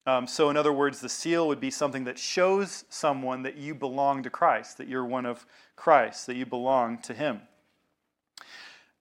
Um, 0.06 0.26
so, 0.26 0.50
in 0.50 0.56
other 0.56 0.72
words, 0.72 1.02
the 1.02 1.10
seal 1.10 1.50
would 1.50 1.60
be 1.60 1.70
something 1.70 2.06
that 2.06 2.18
shows 2.18 2.86
someone 2.88 3.44
that 3.44 3.58
you 3.58 3.76
belong 3.76 4.24
to 4.24 4.30
Christ, 4.30 4.78
that 4.78 4.88
you're 4.88 5.04
one 5.04 5.26
of 5.26 5.46
Christ, 5.76 6.28
that 6.28 6.38
you 6.38 6.46
belong 6.46 6.98
to 7.00 7.14
Him. 7.14 7.42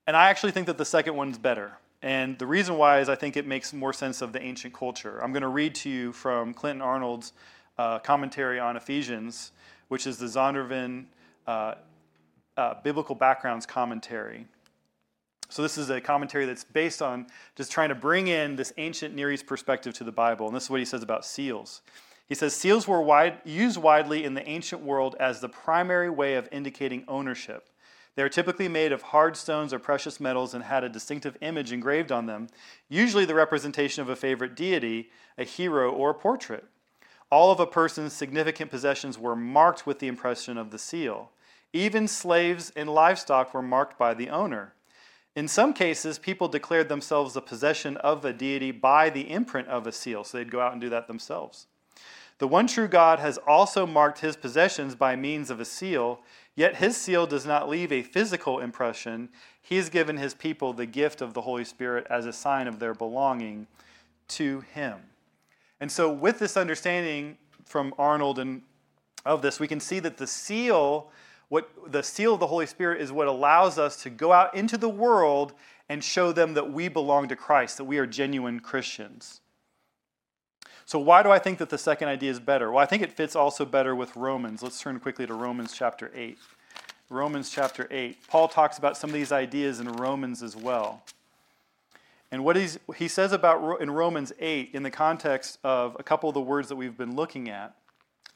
And 0.05 0.17
I 0.17 0.29
actually 0.29 0.51
think 0.51 0.67
that 0.67 0.77
the 0.77 0.83
second 0.83 1.15
one's 1.15 1.37
better. 1.37 1.77
And 2.01 2.37
the 2.37 2.45
reason 2.45 2.75
why 2.75 2.99
is 2.99 3.07
I 3.07 3.15
think 3.15 3.37
it 3.37 3.47
makes 3.47 3.71
more 3.71 3.93
sense 3.93 4.21
of 4.21 4.33
the 4.33 4.41
ancient 4.41 4.73
culture. 4.73 5.23
I'm 5.23 5.31
going 5.31 5.43
to 5.43 5.47
read 5.47 5.75
to 5.75 5.89
you 5.89 6.11
from 6.11 6.53
Clinton 6.53 6.81
Arnold's 6.81 7.31
uh, 7.77 7.99
commentary 7.99 8.59
on 8.59 8.75
Ephesians, 8.75 9.53
which 9.87 10.07
is 10.07 10.17
the 10.17 10.25
Zondervan 10.25 11.05
uh, 11.47 11.75
uh, 12.57 12.75
Biblical 12.83 13.15
Backgrounds 13.15 13.65
Commentary. 13.65 14.45
So, 15.49 15.61
this 15.61 15.77
is 15.77 15.89
a 15.89 16.01
commentary 16.01 16.45
that's 16.45 16.65
based 16.65 17.01
on 17.01 17.27
just 17.55 17.71
trying 17.71 17.89
to 17.89 17.95
bring 17.95 18.27
in 18.27 18.57
this 18.57 18.73
ancient 18.77 19.15
Near 19.15 19.31
East 19.31 19.45
perspective 19.45 19.93
to 19.93 20.03
the 20.03 20.11
Bible. 20.11 20.47
And 20.47 20.55
this 20.55 20.63
is 20.63 20.69
what 20.69 20.79
he 20.79 20.85
says 20.85 21.03
about 21.03 21.23
seals. 21.23 21.81
He 22.27 22.35
says 22.35 22.53
seals 22.53 22.87
were 22.87 23.01
wide, 23.01 23.39
used 23.45 23.77
widely 23.77 24.25
in 24.25 24.33
the 24.33 24.47
ancient 24.47 24.81
world 24.81 25.15
as 25.19 25.39
the 25.39 25.47
primary 25.47 26.09
way 26.09 26.35
of 26.35 26.49
indicating 26.51 27.05
ownership. 27.07 27.69
They 28.15 28.23
are 28.23 28.29
typically 28.29 28.67
made 28.67 28.91
of 28.91 29.03
hard 29.03 29.37
stones 29.37 29.71
or 29.71 29.79
precious 29.79 30.19
metals 30.19 30.53
and 30.53 30.63
had 30.63 30.83
a 30.83 30.89
distinctive 30.89 31.37
image 31.39 31.71
engraved 31.71 32.11
on 32.11 32.25
them, 32.25 32.47
usually 32.89 33.25
the 33.25 33.35
representation 33.35 34.01
of 34.01 34.09
a 34.09 34.15
favorite 34.15 34.55
deity, 34.55 35.11
a 35.37 35.43
hero, 35.43 35.91
or 35.91 36.09
a 36.09 36.15
portrait. 36.15 36.65
All 37.29 37.51
of 37.51 37.59
a 37.59 37.67
person's 37.67 38.13
significant 38.13 38.71
possessions 38.71 39.19
were 39.19 39.35
marked 39.35 39.85
with 39.85 39.99
the 39.99 40.07
impression 40.07 40.57
of 40.57 40.71
the 40.71 40.79
seal. 40.79 41.29
Even 41.77 42.07
slaves 42.07 42.71
and 42.75 42.89
livestock 42.89 43.53
were 43.53 43.61
marked 43.61 43.99
by 43.99 44.15
the 44.15 44.29
owner. 44.29 44.73
In 45.35 45.47
some 45.47 45.73
cases, 45.73 46.17
people 46.17 46.47
declared 46.47 46.89
themselves 46.89 47.35
the 47.35 47.41
possession 47.41 47.97
of 47.97 48.25
a 48.25 48.33
deity 48.33 48.71
by 48.71 49.11
the 49.11 49.29
imprint 49.29 49.67
of 49.67 49.85
a 49.85 49.91
seal, 49.91 50.23
so 50.23 50.39
they'd 50.39 50.49
go 50.49 50.59
out 50.59 50.71
and 50.71 50.81
do 50.81 50.89
that 50.89 51.05
themselves. 51.05 51.67
The 52.39 52.47
one 52.47 52.65
true 52.65 52.87
God 52.87 53.19
has 53.19 53.37
also 53.45 53.85
marked 53.85 54.21
his 54.21 54.35
possessions 54.35 54.95
by 54.95 55.15
means 55.15 55.51
of 55.51 55.59
a 55.59 55.65
seal, 55.65 56.21
yet 56.55 56.77
his 56.77 56.97
seal 56.97 57.27
does 57.27 57.45
not 57.45 57.69
leave 57.69 57.91
a 57.91 58.01
physical 58.01 58.59
impression. 58.59 59.29
He 59.61 59.75
has 59.75 59.89
given 59.89 60.17
his 60.17 60.33
people 60.33 60.73
the 60.73 60.87
gift 60.87 61.21
of 61.21 61.35
the 61.35 61.41
Holy 61.41 61.63
Spirit 61.63 62.07
as 62.09 62.25
a 62.25 62.33
sign 62.33 62.67
of 62.67 62.79
their 62.79 62.95
belonging 62.95 63.67
to 64.29 64.61
him. 64.61 64.97
And 65.79 65.91
so, 65.91 66.11
with 66.11 66.39
this 66.39 66.57
understanding 66.57 67.37
from 67.65 67.93
Arnold 67.99 68.39
and 68.39 68.63
of 69.27 69.43
this, 69.43 69.59
we 69.59 69.67
can 69.67 69.79
see 69.79 69.99
that 69.99 70.17
the 70.17 70.25
seal 70.25 71.11
what 71.49 71.69
the 71.87 72.03
seal 72.03 72.33
of 72.33 72.39
the 72.39 72.47
Holy 72.47 72.65
Spirit 72.65 73.01
is 73.01 73.11
what 73.11 73.27
allows 73.27 73.77
us 73.77 74.01
to 74.03 74.09
go 74.09 74.33
out 74.33 74.53
into 74.55 74.77
the 74.77 74.89
world 74.89 75.53
and 75.89 76.03
show 76.03 76.31
them 76.31 76.53
that 76.55 76.71
we 76.71 76.89
belong 76.89 77.27
to 77.29 77.35
Christ, 77.35 77.77
that 77.77 77.85
we 77.85 77.97
are 77.97 78.05
genuine 78.05 78.59
Christians. 78.59 79.41
So, 80.85 80.99
why 80.99 81.23
do 81.23 81.29
I 81.29 81.39
think 81.39 81.57
that 81.59 81.69
the 81.69 81.77
second 81.77 82.07
idea 82.07 82.31
is 82.31 82.39
better? 82.39 82.71
Well, 82.71 82.81
I 82.81 82.85
think 82.85 83.03
it 83.03 83.11
fits 83.11 83.35
also 83.35 83.65
better 83.65 83.95
with 83.95 84.15
Romans. 84.15 84.63
Let's 84.63 84.79
turn 84.81 84.99
quickly 84.99 85.25
to 85.27 85.33
Romans 85.33 85.73
chapter 85.73 86.11
8. 86.13 86.37
Romans 87.09 87.49
chapter 87.49 87.87
8. 87.89 88.27
Paul 88.27 88.47
talks 88.47 88.77
about 88.77 88.97
some 88.97 89.09
of 89.09 89.13
these 89.13 89.31
ideas 89.31 89.79
in 89.79 89.87
Romans 89.93 90.43
as 90.43 90.55
well. 90.55 91.03
And 92.31 92.43
what 92.43 92.57
he 92.57 93.07
says 93.07 93.31
about 93.31 93.81
in 93.81 93.89
Romans 93.91 94.33
8, 94.39 94.71
in 94.73 94.83
the 94.83 94.91
context 94.91 95.59
of 95.63 95.95
a 95.97 96.03
couple 96.03 96.29
of 96.29 96.33
the 96.33 96.41
words 96.41 96.67
that 96.67 96.75
we've 96.75 96.97
been 96.97 97.15
looking 97.15 97.49
at, 97.49 97.73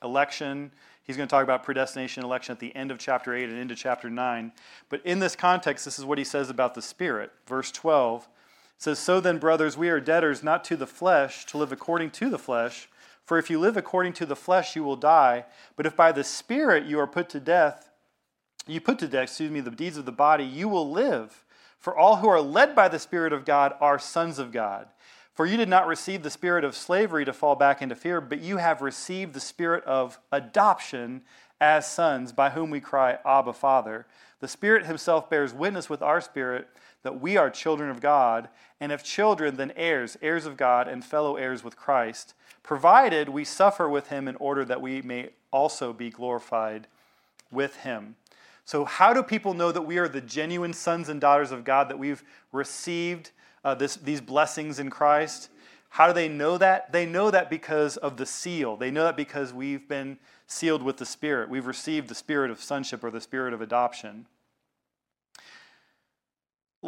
election. 0.04 0.72
He's 1.12 1.18
going 1.18 1.28
to 1.28 1.32
talk 1.36 1.44
about 1.44 1.64
predestination 1.64 2.24
election 2.24 2.54
at 2.54 2.60
the 2.62 2.74
end 2.74 2.90
of 2.90 2.98
chapter 2.98 3.36
8 3.36 3.50
and 3.50 3.58
into 3.58 3.76
chapter 3.76 4.10
9. 4.10 4.54
But 4.88 5.06
in 5.06 5.20
this 5.20 5.36
context, 5.36 5.84
this 5.84 6.00
is 6.00 6.06
what 6.06 6.18
he 6.18 6.24
says 6.24 6.50
about 6.50 6.74
the 6.74 6.82
Spirit. 6.82 7.34
Verse 7.46 7.70
12 7.70 8.30
says, 8.78 8.98
So 8.98 9.20
then, 9.20 9.38
brothers, 9.38 9.78
we 9.78 9.90
are 9.90 10.00
debtors 10.00 10.42
not 10.42 10.64
to 10.64 10.78
the 10.78 10.88
flesh 10.88 11.46
to 11.48 11.58
live 11.58 11.74
according 11.74 12.12
to 12.12 12.30
the 12.30 12.40
flesh. 12.40 12.88
For 13.26 13.38
if 13.38 13.50
you 13.50 13.60
live 13.60 13.76
according 13.76 14.14
to 14.14 14.26
the 14.26 14.38
flesh, 14.38 14.74
you 14.74 14.86
will 14.86 14.96
die. 14.96 15.44
But 15.76 15.86
if 15.86 15.98
by 15.98 16.14
the 16.14 16.24
Spirit 16.24 16.86
you 16.86 16.98
are 16.98 17.08
put 17.08 17.28
to 17.32 17.42
death, 17.42 17.92
you 18.66 18.80
put 18.80 18.98
to 19.00 19.08
death, 19.10 19.24
excuse 19.24 19.52
me, 19.52 19.60
the 19.60 19.70
deeds 19.70 19.98
of 19.98 20.06
the 20.06 20.14
body, 20.14 20.46
you 20.46 20.70
will 20.70 20.90
live. 20.90 21.44
For 21.78 21.94
all 21.94 22.16
who 22.16 22.30
are 22.30 22.40
led 22.40 22.74
by 22.74 22.88
the 22.88 23.00
Spirit 23.00 23.34
of 23.34 23.44
God 23.44 23.74
are 23.82 24.00
sons 24.00 24.40
of 24.40 24.54
God. 24.54 24.88
For 25.34 25.46
you 25.46 25.58
did 25.58 25.70
not 25.70 25.88
receive 25.88 26.24
the 26.24 26.30
spirit 26.30 26.64
of 26.64 26.76
slavery 26.76 27.26
to 27.26 27.34
fall 27.34 27.56
back 27.56 27.82
into 27.82 27.96
fear, 27.96 28.20
but 28.20 28.42
you 28.42 28.58
have 28.58 28.82
received 28.82 29.34
the 29.34 29.40
spirit 29.40 29.84
of 29.86 30.20
adoption 30.32 31.22
as 31.62 31.90
sons, 31.90 32.34
by 32.34 32.50
whom 32.50 32.70
we 32.70 32.82
cry, 32.82 33.20
Abba, 33.24 33.54
Father. 33.54 34.08
The 34.40 34.48
Spirit 34.48 34.88
Himself 34.88 35.30
bears 35.30 35.54
witness 35.54 35.90
with 35.90 36.02
our 36.02 36.20
spirit 36.20 36.68
that 37.04 37.22
we 37.22 37.38
are 37.38 37.50
children 37.50 37.90
of 37.90 38.02
God, 38.02 38.50
and 38.80 38.92
if 38.92 39.04
children, 39.04 39.56
then 39.56 39.72
heirs, 39.76 40.18
heirs 40.22 40.46
of 40.46 40.58
God, 40.58 40.88
and 40.88 41.06
fellow 41.06 41.36
heirs 41.36 41.64
with 41.64 41.78
Christ, 41.78 42.34
provided 42.64 43.30
we 43.30 43.46
suffer 43.46 43.88
with 43.88 44.08
Him 44.08 44.28
in 44.28 44.36
order 44.38 44.66
that 44.66 44.82
we 44.82 45.02
may 45.02 45.30
also 45.52 45.94
be 45.94 46.10
glorified 46.10 46.88
with 47.52 47.78
Him. 47.78 48.16
So, 48.66 48.86
how 48.86 49.14
do 49.14 49.24
people 49.24 49.54
know 49.54 49.72
that 49.72 49.82
we 49.84 49.98
are 49.98 50.08
the 50.08 50.22
genuine 50.22 50.74
sons 50.74 51.10
and 51.10 51.22
daughters 51.22 51.52
of 51.52 51.64
God, 51.64 51.90
that 51.90 52.00
we've 52.00 52.24
received 52.52 53.32
uh, 53.64 53.76
this, 53.76 53.96
these 53.96 54.22
blessings 54.22 54.80
in 54.80 54.90
Christ? 54.90 55.50
How 55.90 56.08
do 56.08 56.14
they 56.14 56.30
know 56.30 56.58
that? 56.58 56.92
They 56.92 57.06
know 57.06 57.32
that 57.32 57.50
because 57.50 57.98
of 57.98 58.18
the 58.18 58.26
seal. 58.26 58.78
They 58.78 58.92
know 58.92 59.04
that 59.04 59.18
because 59.18 59.54
we've 59.54 59.88
been 59.88 60.18
sealed 60.48 60.82
with 60.82 60.98
the 60.98 61.06
Spirit. 61.06 61.50
We've 61.50 61.68
received 61.68 62.08
the 62.08 62.16
spirit 62.16 62.50
of 62.50 62.62
sonship 62.62 63.04
or 63.04 63.12
the 63.12 63.20
spirit 63.20 63.54
of 63.54 63.62
adoption. 63.62 64.26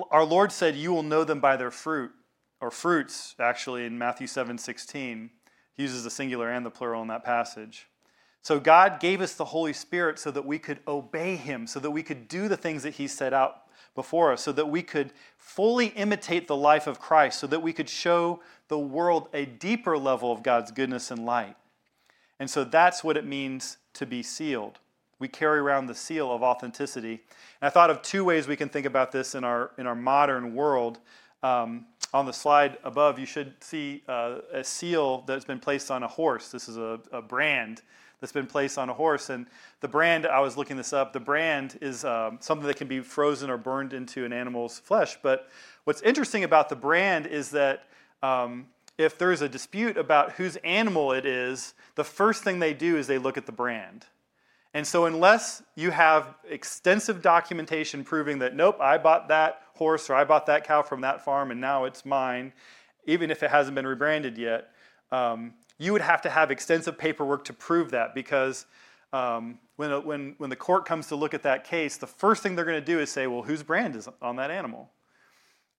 Our 0.09 0.23
Lord 0.23 0.51
said, 0.51 0.75
You 0.75 0.93
will 0.93 1.03
know 1.03 1.23
them 1.23 1.39
by 1.39 1.57
their 1.57 1.71
fruit, 1.71 2.11
or 2.61 2.71
fruits, 2.71 3.35
actually, 3.39 3.85
in 3.85 3.97
Matthew 3.97 4.27
7 4.27 4.57
16. 4.57 5.29
He 5.75 5.83
uses 5.83 6.03
the 6.03 6.09
singular 6.09 6.49
and 6.49 6.65
the 6.65 6.71
plural 6.71 7.01
in 7.01 7.07
that 7.09 7.23
passage. 7.23 7.87
So 8.43 8.59
God 8.59 8.99
gave 8.99 9.21
us 9.21 9.33
the 9.33 9.45
Holy 9.45 9.71
Spirit 9.71 10.19
so 10.19 10.29
that 10.31 10.45
we 10.45 10.59
could 10.59 10.79
obey 10.85 11.37
Him, 11.37 11.65
so 11.65 11.79
that 11.79 11.91
we 11.91 12.03
could 12.03 12.27
do 12.27 12.49
the 12.49 12.57
things 12.57 12.83
that 12.83 12.95
He 12.95 13.07
set 13.07 13.33
out 13.33 13.61
before 13.95 14.33
us, 14.33 14.41
so 14.41 14.51
that 14.51 14.69
we 14.69 14.83
could 14.83 15.11
fully 15.37 15.87
imitate 15.87 16.47
the 16.47 16.55
life 16.55 16.85
of 16.85 16.99
Christ, 16.99 17.39
so 17.39 17.47
that 17.47 17.61
we 17.61 17.71
could 17.71 17.87
show 17.87 18.41
the 18.67 18.77
world 18.77 19.29
a 19.33 19.45
deeper 19.45 19.97
level 19.97 20.31
of 20.31 20.43
God's 20.43 20.71
goodness 20.71 21.09
and 21.09 21.25
light. 21.25 21.55
And 22.39 22.49
so 22.49 22.65
that's 22.65 23.03
what 23.03 23.15
it 23.15 23.25
means 23.25 23.77
to 23.93 24.05
be 24.05 24.21
sealed. 24.21 24.79
We 25.19 25.29
carry 25.29 25.59
around 25.59 25.87
the 25.87 25.95
seal 25.95 26.29
of 26.29 26.43
authenticity. 26.43 27.21
And 27.61 27.67
I 27.67 27.69
thought 27.69 27.89
of 27.89 28.01
two 28.01 28.25
ways 28.25 28.45
we 28.45 28.57
can 28.57 28.67
think 28.67 28.85
about 28.85 29.13
this 29.13 29.35
in 29.35 29.45
our, 29.45 29.71
in 29.77 29.87
our 29.87 29.95
modern 29.95 30.53
world. 30.53 30.99
Um, 31.43 31.85
on 32.13 32.25
the 32.25 32.33
slide 32.33 32.77
above, 32.83 33.19
you 33.19 33.25
should 33.25 33.53
see 33.63 34.03
uh, 34.09 34.39
a 34.51 34.63
seal 34.63 35.23
that's 35.27 35.45
been 35.45 35.59
placed 35.59 35.91
on 35.91 36.03
a 36.03 36.07
horse. 36.07 36.49
This 36.49 36.67
is 36.67 36.77
a, 36.77 36.99
a 37.13 37.21
brand 37.21 37.81
that's 38.23 38.31
been 38.31 38.47
placed 38.47 38.77
on 38.77 38.89
a 38.89 38.93
horse. 38.93 39.29
And 39.29 39.47
the 39.81 39.89
brand, 39.89 40.25
I 40.25 40.39
was 40.39 40.55
looking 40.55 40.77
this 40.77 40.93
up, 40.93 41.11
the 41.11 41.19
brand 41.19 41.77
is 41.81 42.05
um, 42.05 42.37
something 42.39 42.65
that 42.67 42.77
can 42.77 42.87
be 42.87 43.01
frozen 43.01 43.49
or 43.49 43.57
burned 43.57 43.91
into 43.91 44.23
an 44.23 44.31
animal's 44.31 44.79
flesh. 44.79 45.17
But 45.21 45.49
what's 45.83 46.01
interesting 46.03 46.45
about 46.45 46.69
the 46.69 46.77
brand 46.77 47.27
is 47.27 47.49
that 47.49 47.83
um, 48.21 48.67
if 48.97 49.17
there's 49.17 49.41
a 49.41 49.49
dispute 49.49 49.97
about 49.97 50.31
whose 50.31 50.55
animal 50.63 51.11
it 51.11 51.25
is, 51.25 51.73
the 51.95 52.05
first 52.05 52.45
thing 52.45 52.59
they 52.59 52.73
do 52.73 52.95
is 52.95 53.07
they 53.07 53.17
look 53.17 53.35
at 53.35 53.45
the 53.45 53.51
brand. 53.51 54.05
And 54.73 54.87
so, 54.87 55.03
unless 55.03 55.61
you 55.75 55.91
have 55.91 56.33
extensive 56.49 57.21
documentation 57.21 58.05
proving 58.05 58.39
that, 58.39 58.55
nope, 58.55 58.77
I 58.79 58.99
bought 58.99 59.27
that 59.27 59.63
horse 59.73 60.09
or 60.09 60.15
I 60.15 60.23
bought 60.23 60.45
that 60.45 60.65
cow 60.65 60.81
from 60.81 61.01
that 61.01 61.25
farm 61.25 61.51
and 61.51 61.59
now 61.59 61.83
it's 61.83 62.05
mine, 62.05 62.53
even 63.05 63.31
if 63.31 63.43
it 63.43 63.51
hasn't 63.51 63.75
been 63.75 63.85
rebranded 63.85 64.37
yet, 64.37 64.69
um, 65.11 65.55
you 65.77 65.91
would 65.91 66.01
have 66.01 66.21
to 66.21 66.29
have 66.29 66.51
extensive 66.51 66.97
paperwork 66.97 67.43
to 67.45 67.53
prove 67.53 67.91
that 67.91 68.13
because 68.13 68.65
um, 69.11 69.59
when, 69.75 69.91
when, 70.05 70.35
when 70.37 70.49
the 70.49 70.55
court 70.55 70.85
comes 70.85 71.07
to 71.07 71.15
look 71.15 71.33
at 71.33 71.43
that 71.43 71.63
case, 71.63 71.97
the 71.97 72.07
first 72.07 72.43
thing 72.43 72.55
they're 72.55 72.65
going 72.65 72.79
to 72.79 72.85
do 72.85 72.99
is 72.99 73.09
say, 73.09 73.27
well, 73.27 73.43
whose 73.43 73.63
brand 73.63 73.95
is 73.95 74.07
on 74.21 74.35
that 74.37 74.51
animal? 74.51 74.89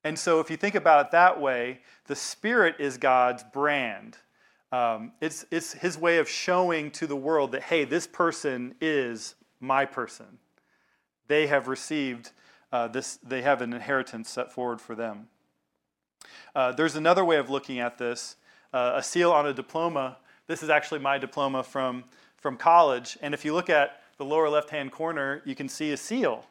And 0.05 0.19
so 0.19 0.41
if 0.41 0.51
you 0.51 0.57
think 0.57 0.75
about 0.75 1.07
it 1.07 1.13
that 1.13 1.41
way, 1.41 1.81
the 2.07 2.15
Spirit 2.15 2.77
is 2.79 2.99
God's 2.99 3.43
brand. 3.43 4.19
Um, 4.71 5.13
it's, 5.21 5.47
it's 5.51 5.73
his 5.73 5.97
way 5.97 6.19
of 6.19 6.29
showing 6.29 6.91
to 6.93 7.07
the 7.07 7.17
world 7.17 7.53
that, 7.53 7.63
hey, 7.63 7.85
this 7.85 8.07
person 8.07 8.75
is 8.81 9.35
my 9.61 9.85
person. 9.85 10.39
They 11.27 11.47
have 11.47 11.69
received 11.69 12.33
uh, 12.71 12.89
this, 12.89 13.19
they 13.23 13.43
have 13.43 13.63
an 13.63 13.73
inheritance 13.73 14.29
set 14.29 14.53
forward 14.53 14.81
for 14.81 14.95
them. 14.95 15.29
Uh, 16.55 16.73
there's 16.73 16.97
another 16.97 17.25
way 17.25 17.37
of 17.37 17.49
looking 17.49 17.79
at 17.79 17.99
this 17.99 18.37
Uh, 18.75 18.95
a 18.97 19.03
seal 19.05 19.31
on 19.31 19.47
a 19.47 19.55
diploma. 19.55 20.17
This 20.49 20.61
is 20.65 20.69
actually 20.69 20.99
my 20.99 21.17
diploma 21.17 21.63
from, 21.63 22.03
from 22.39 22.57
college. 22.57 23.17
And 23.23 23.33
if 23.33 23.45
you 23.45 23.55
look 23.55 23.71
at 23.71 24.01
the 24.19 24.25
lower 24.25 24.49
left 24.49 24.71
hand 24.71 24.91
corner, 24.91 25.43
you 25.45 25.55
can 25.55 25.69
see 25.69 25.93
a 25.93 25.97
seal. 25.97 26.45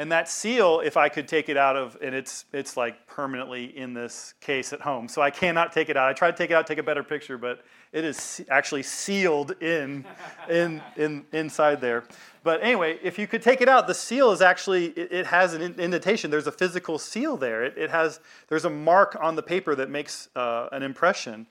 And 0.00 0.12
that 0.12 0.28
seal, 0.28 0.80
if 0.84 0.96
I 0.96 1.08
could 1.08 1.26
take 1.26 1.48
it 1.48 1.56
out 1.56 1.76
of, 1.76 1.96
and 2.00 2.14
it's, 2.14 2.44
it's 2.52 2.76
like 2.76 3.04
permanently 3.08 3.76
in 3.76 3.94
this 3.94 4.34
case 4.40 4.72
at 4.72 4.80
home. 4.80 5.08
So 5.08 5.20
I 5.22 5.30
cannot 5.30 5.72
take 5.72 5.88
it 5.88 5.96
out. 5.96 6.08
I 6.08 6.12
tried 6.12 6.32
to 6.32 6.36
take 6.36 6.50
it 6.50 6.54
out, 6.54 6.68
take 6.68 6.78
a 6.78 6.84
better 6.84 7.02
picture, 7.02 7.36
but 7.36 7.64
it 7.92 8.04
is 8.04 8.40
actually 8.48 8.84
sealed 8.84 9.60
in, 9.60 10.04
in, 10.48 10.80
in, 10.96 11.24
inside 11.32 11.80
there. 11.80 12.04
But 12.44 12.62
anyway, 12.62 13.00
if 13.02 13.18
you 13.18 13.26
could 13.26 13.42
take 13.42 13.60
it 13.60 13.68
out, 13.68 13.88
the 13.88 13.94
seal 13.94 14.30
is 14.30 14.40
actually, 14.40 14.86
it, 14.90 15.12
it 15.12 15.26
has 15.26 15.54
an 15.54 15.62
indentation. 15.62 16.30
There's 16.30 16.46
a 16.46 16.52
physical 16.52 16.98
seal 16.98 17.36
there. 17.36 17.64
It, 17.64 17.76
it 17.76 17.90
has, 17.90 18.20
there's 18.46 18.66
a 18.66 18.70
mark 18.70 19.16
on 19.20 19.34
the 19.34 19.42
paper 19.42 19.74
that 19.74 19.90
makes 19.90 20.28
uh, 20.36 20.68
an 20.70 20.84
impression. 20.84 21.48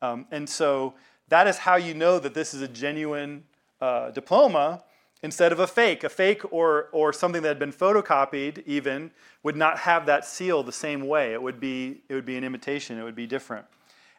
Um, 0.00 0.26
and 0.30 0.48
so 0.48 0.94
that 1.28 1.46
is 1.46 1.58
how 1.58 1.76
you 1.76 1.92
know 1.92 2.18
that 2.18 2.32
this 2.32 2.54
is 2.54 2.62
a 2.62 2.68
genuine 2.68 3.44
uh, 3.82 4.10
diploma 4.10 4.84
instead 5.22 5.52
of 5.52 5.60
a 5.60 5.66
fake. 5.66 6.04
A 6.04 6.08
fake 6.08 6.42
or, 6.52 6.88
or 6.92 7.12
something 7.12 7.42
that 7.42 7.48
had 7.48 7.58
been 7.58 7.72
photocopied 7.72 8.62
even 8.66 9.10
would 9.42 9.56
not 9.56 9.78
have 9.80 10.06
that 10.06 10.24
seal 10.24 10.62
the 10.62 10.72
same 10.72 11.06
way. 11.06 11.32
It 11.32 11.42
would 11.42 11.60
be, 11.60 12.02
it 12.08 12.14
would 12.14 12.26
be 12.26 12.36
an 12.36 12.44
imitation, 12.44 12.98
it 12.98 13.02
would 13.02 13.14
be 13.14 13.26
different. 13.26 13.66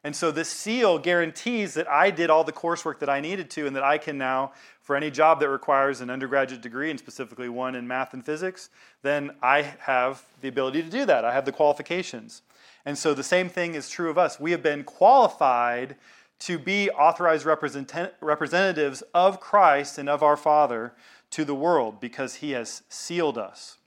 And 0.03 0.15
so 0.15 0.31
this 0.31 0.49
seal 0.49 0.97
guarantees 0.97 1.75
that 1.75 1.87
I 1.87 2.09
did 2.09 2.31
all 2.31 2.43
the 2.43 2.51
coursework 2.51 2.99
that 2.99 3.09
I 3.09 3.19
needed 3.19 3.51
to 3.51 3.67
and 3.67 3.75
that 3.75 3.83
I 3.83 3.99
can 3.99 4.17
now, 4.17 4.51
for 4.81 4.95
any 4.95 5.11
job 5.11 5.39
that 5.39 5.49
requires 5.49 6.01
an 6.01 6.09
undergraduate 6.09 6.61
degree, 6.61 6.89
and 6.89 6.97
specifically 6.97 7.49
one 7.49 7.75
in 7.75 7.87
math 7.87 8.15
and 8.15 8.25
physics, 8.25 8.71
then 9.03 9.31
I 9.43 9.61
have 9.61 10.23
the 10.41 10.47
ability 10.47 10.81
to 10.81 10.89
do 10.89 11.05
that. 11.05 11.23
I 11.23 11.33
have 11.33 11.45
the 11.45 11.51
qualifications. 11.51 12.41
And 12.83 12.97
so 12.97 13.13
the 13.13 13.23
same 13.23 13.47
thing 13.47 13.75
is 13.75 13.89
true 13.89 14.09
of 14.09 14.17
us. 14.17 14.39
We 14.39 14.49
have 14.51 14.63
been 14.63 14.83
qualified 14.83 15.95
to 16.41 16.58
be 16.58 16.89
authorized 16.89 17.45
represent- 17.45 18.13
representatives 18.19 19.04
of 19.13 19.39
Christ 19.39 19.97
and 19.97 20.10
of 20.10 20.23
our 20.23 20.36
Father 20.36 20.93
to 21.30 21.45
the 21.45 21.54
world 21.56 21.99
because 21.99 22.36
he 22.36 22.51
has 22.51 22.82
sealed 22.89 23.38
us. 23.38 23.77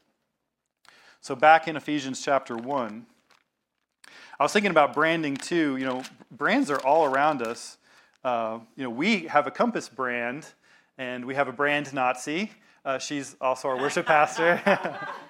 So 1.21 1.35
back 1.35 1.67
in 1.67 1.77
Ephesians 1.77 2.23
chapter 2.25 2.57
1, 2.57 3.07
I 4.39 4.43
was 4.43 4.53
thinking 4.53 4.71
about 4.71 4.95
branding 4.95 5.37
too. 5.37 5.77
You 5.77 5.85
know, 5.85 6.03
brands 6.31 6.71
are 6.71 6.81
all 6.81 7.05
around 7.07 7.43
us. 7.43 7.77
Uh, 8.23 8.61
you 8.77 8.85
know, 8.85 8.91
we 8.91 9.27
have 9.27 9.47
a 9.47 9.51
Compass 9.51 9.89
brand, 9.89 10.47
and 10.97 11.25
we 11.25 11.35
have 11.35 11.49
a 11.49 11.53
brand 11.53 11.93
Nazi. 11.93 12.53
Uh, 12.85 12.99
she's 12.99 13.37
also 13.41 13.69
our 13.69 13.77
worship 13.77 14.07
pastor. 14.07 14.61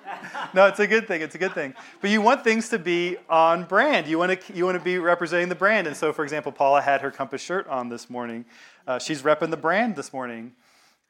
no, 0.55 0.67
it's 0.67 0.81
a 0.81 0.87
good 0.87 1.07
thing. 1.07 1.23
It's 1.23 1.35
a 1.35 1.39
good 1.39 1.53
thing. 1.53 1.75
But 2.01 2.11
you 2.11 2.21
want 2.21 2.45
things 2.45 2.69
to 2.71 2.79
be 2.79 3.17
on 3.29 3.65
brand. 3.65 4.07
You 4.07 4.19
want 4.19 4.41
to 4.41 4.57
you 4.57 4.65
want 4.65 4.79
to 4.79 4.85
be 4.85 4.99
representing 4.99 5.49
the 5.49 5.55
brand. 5.55 5.87
And 5.87 5.97
so, 5.97 6.13
for 6.13 6.25
example, 6.25 6.53
Paula 6.53 6.81
had 6.81 7.01
her 7.01 7.11
Compass 7.11 7.43
shirt 7.43 7.67
on 7.69 7.89
this 7.89 8.09
morning. 8.11 8.45
Uh, 8.87 8.99
she's 8.99 9.23
repping 9.23 9.51
the 9.51 9.57
brand 9.57 9.97
this 9.97 10.13
morning. 10.13 10.53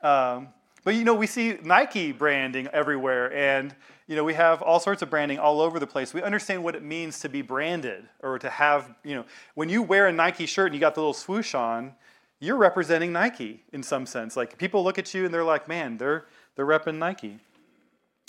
Um, 0.02 0.48
but 0.84 0.94
you 0.94 1.04
know, 1.04 1.14
we 1.14 1.26
see 1.26 1.58
Nike 1.62 2.12
branding 2.12 2.68
everywhere, 2.68 3.32
and 3.32 3.74
you 4.06 4.16
know, 4.16 4.24
we 4.24 4.34
have 4.34 4.60
all 4.60 4.78
sorts 4.80 5.00
of 5.00 5.08
branding 5.08 5.38
all 5.38 5.60
over 5.60 5.78
the 5.78 5.86
place. 5.86 6.12
We 6.12 6.22
understand 6.22 6.62
what 6.62 6.74
it 6.74 6.82
means 6.82 7.20
to 7.20 7.28
be 7.28 7.40
branded 7.40 8.06
or 8.22 8.38
to 8.38 8.50
have, 8.50 8.94
you 9.02 9.14
know, 9.14 9.24
when 9.54 9.70
you 9.70 9.82
wear 9.82 10.08
a 10.08 10.12
Nike 10.12 10.44
shirt 10.44 10.66
and 10.66 10.74
you 10.74 10.80
got 10.80 10.94
the 10.94 11.00
little 11.00 11.14
swoosh 11.14 11.54
on, 11.54 11.94
you're 12.38 12.56
representing 12.56 13.12
Nike 13.12 13.62
in 13.72 13.82
some 13.82 14.04
sense. 14.04 14.36
Like 14.36 14.58
people 14.58 14.84
look 14.84 14.98
at 14.98 15.14
you 15.14 15.24
and 15.24 15.32
they're 15.32 15.44
like, 15.44 15.68
man, 15.68 15.96
they're 15.96 16.26
they're 16.54 16.66
repping 16.66 16.96
Nike. 16.96 17.38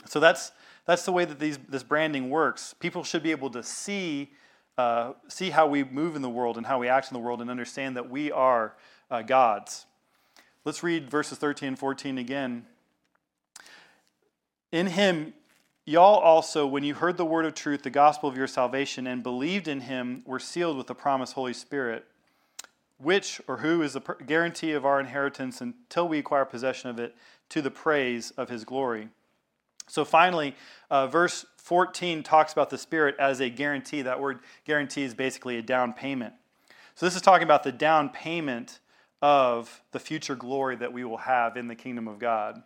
So 0.06 0.20
that's 0.20 0.52
that's 0.86 1.04
the 1.04 1.12
way 1.12 1.26
that 1.26 1.39
these, 1.39 1.58
this 1.70 1.84
branding 1.84 2.30
works. 2.30 2.76
People 2.80 3.04
should 3.04 3.24
be 3.24 3.32
able 3.32 3.50
to 3.52 3.63
see 3.63 4.32
uh, 4.78 5.13
see 5.28 5.50
how 5.50 5.68
we 5.68 5.84
move 5.84 6.15
in 6.15 6.22
the 6.22 6.30
world 6.30 6.58
and 6.58 6.65
how 6.65 6.80
we 6.80 6.88
act 6.88 7.10
in 7.10 7.13
the 7.13 7.20
world 7.20 7.41
and 7.41 7.50
understand 7.50 7.96
that 7.96 8.10
we 8.10 8.32
are 8.32 8.76
uh, 9.10 9.22
God's. 9.22 9.86
Let's 10.63 10.84
read 10.84 11.10
verses 11.10 11.38
13 11.38 11.70
and 11.70 11.80
14 11.80 12.18
again. 12.18 12.65
In 14.72 14.88
him 14.88 15.34
Y'all 15.88 16.18
also, 16.18 16.65
when 16.65 16.84
you 16.84 16.96
heard 16.96 17.15
the 17.15 17.26
word 17.26 17.46
of 17.46 17.54
truth, 17.54 17.84
the 17.84 17.91
gospel 17.91 18.28
of 18.28 18.36
your 18.36 18.48
salvation, 18.48 19.06
and 19.06 19.22
believed 19.22 19.68
in 19.68 19.82
him, 19.82 20.24
were 20.26 20.39
sealed 20.39 20.78
with 20.78 20.88
the 20.88 20.96
promised 20.96 21.34
Holy 21.34 21.54
Spirit, 21.54 22.08
which 22.98 23.39
or 23.48 23.58
who 23.58 23.84
is 23.84 23.94
the 23.94 24.00
guarantee 24.26 24.72
of 24.72 24.84
our 24.84 25.00
inheritance 25.00 25.62
until 25.62 26.08
we 26.08 26.18
acquire 26.18 26.44
possession 26.44 26.89
of 26.89 26.98
it 26.98 27.15
to 27.50 27.62
the 27.62 27.70
praise 27.70 28.32
of 28.32 28.50
his 28.50 28.65
glory. 28.65 29.10
So 29.88 30.06
finally, 30.06 30.56
uh, 30.89 31.08
verse 31.08 31.45
14 31.58 32.24
talks 32.24 32.54
about 32.54 32.69
the 32.69 32.78
Spirit 32.78 33.15
as 33.19 33.39
a 33.39 33.50
guarantee. 33.50 34.02
That 34.02 34.19
word 34.19 34.39
guarantee 34.65 35.04
is 35.04 35.13
basically 35.13 35.58
a 35.58 35.62
down 35.62 35.93
payment. 35.93 36.34
So 36.95 37.06
this 37.06 37.15
is 37.15 37.21
talking 37.21 37.43
about 37.43 37.63
the 37.63 37.71
down 37.71 38.10
payment 38.10 38.80
of 39.21 39.82
the 39.91 40.00
future 40.00 40.36
glory 40.36 40.76
that 40.78 40.93
we 40.93 41.04
will 41.04 41.17
have 41.17 41.58
in 41.58 41.67
the 41.67 41.76
kingdom 41.76 42.08
of 42.08 42.19
God. 42.19 42.62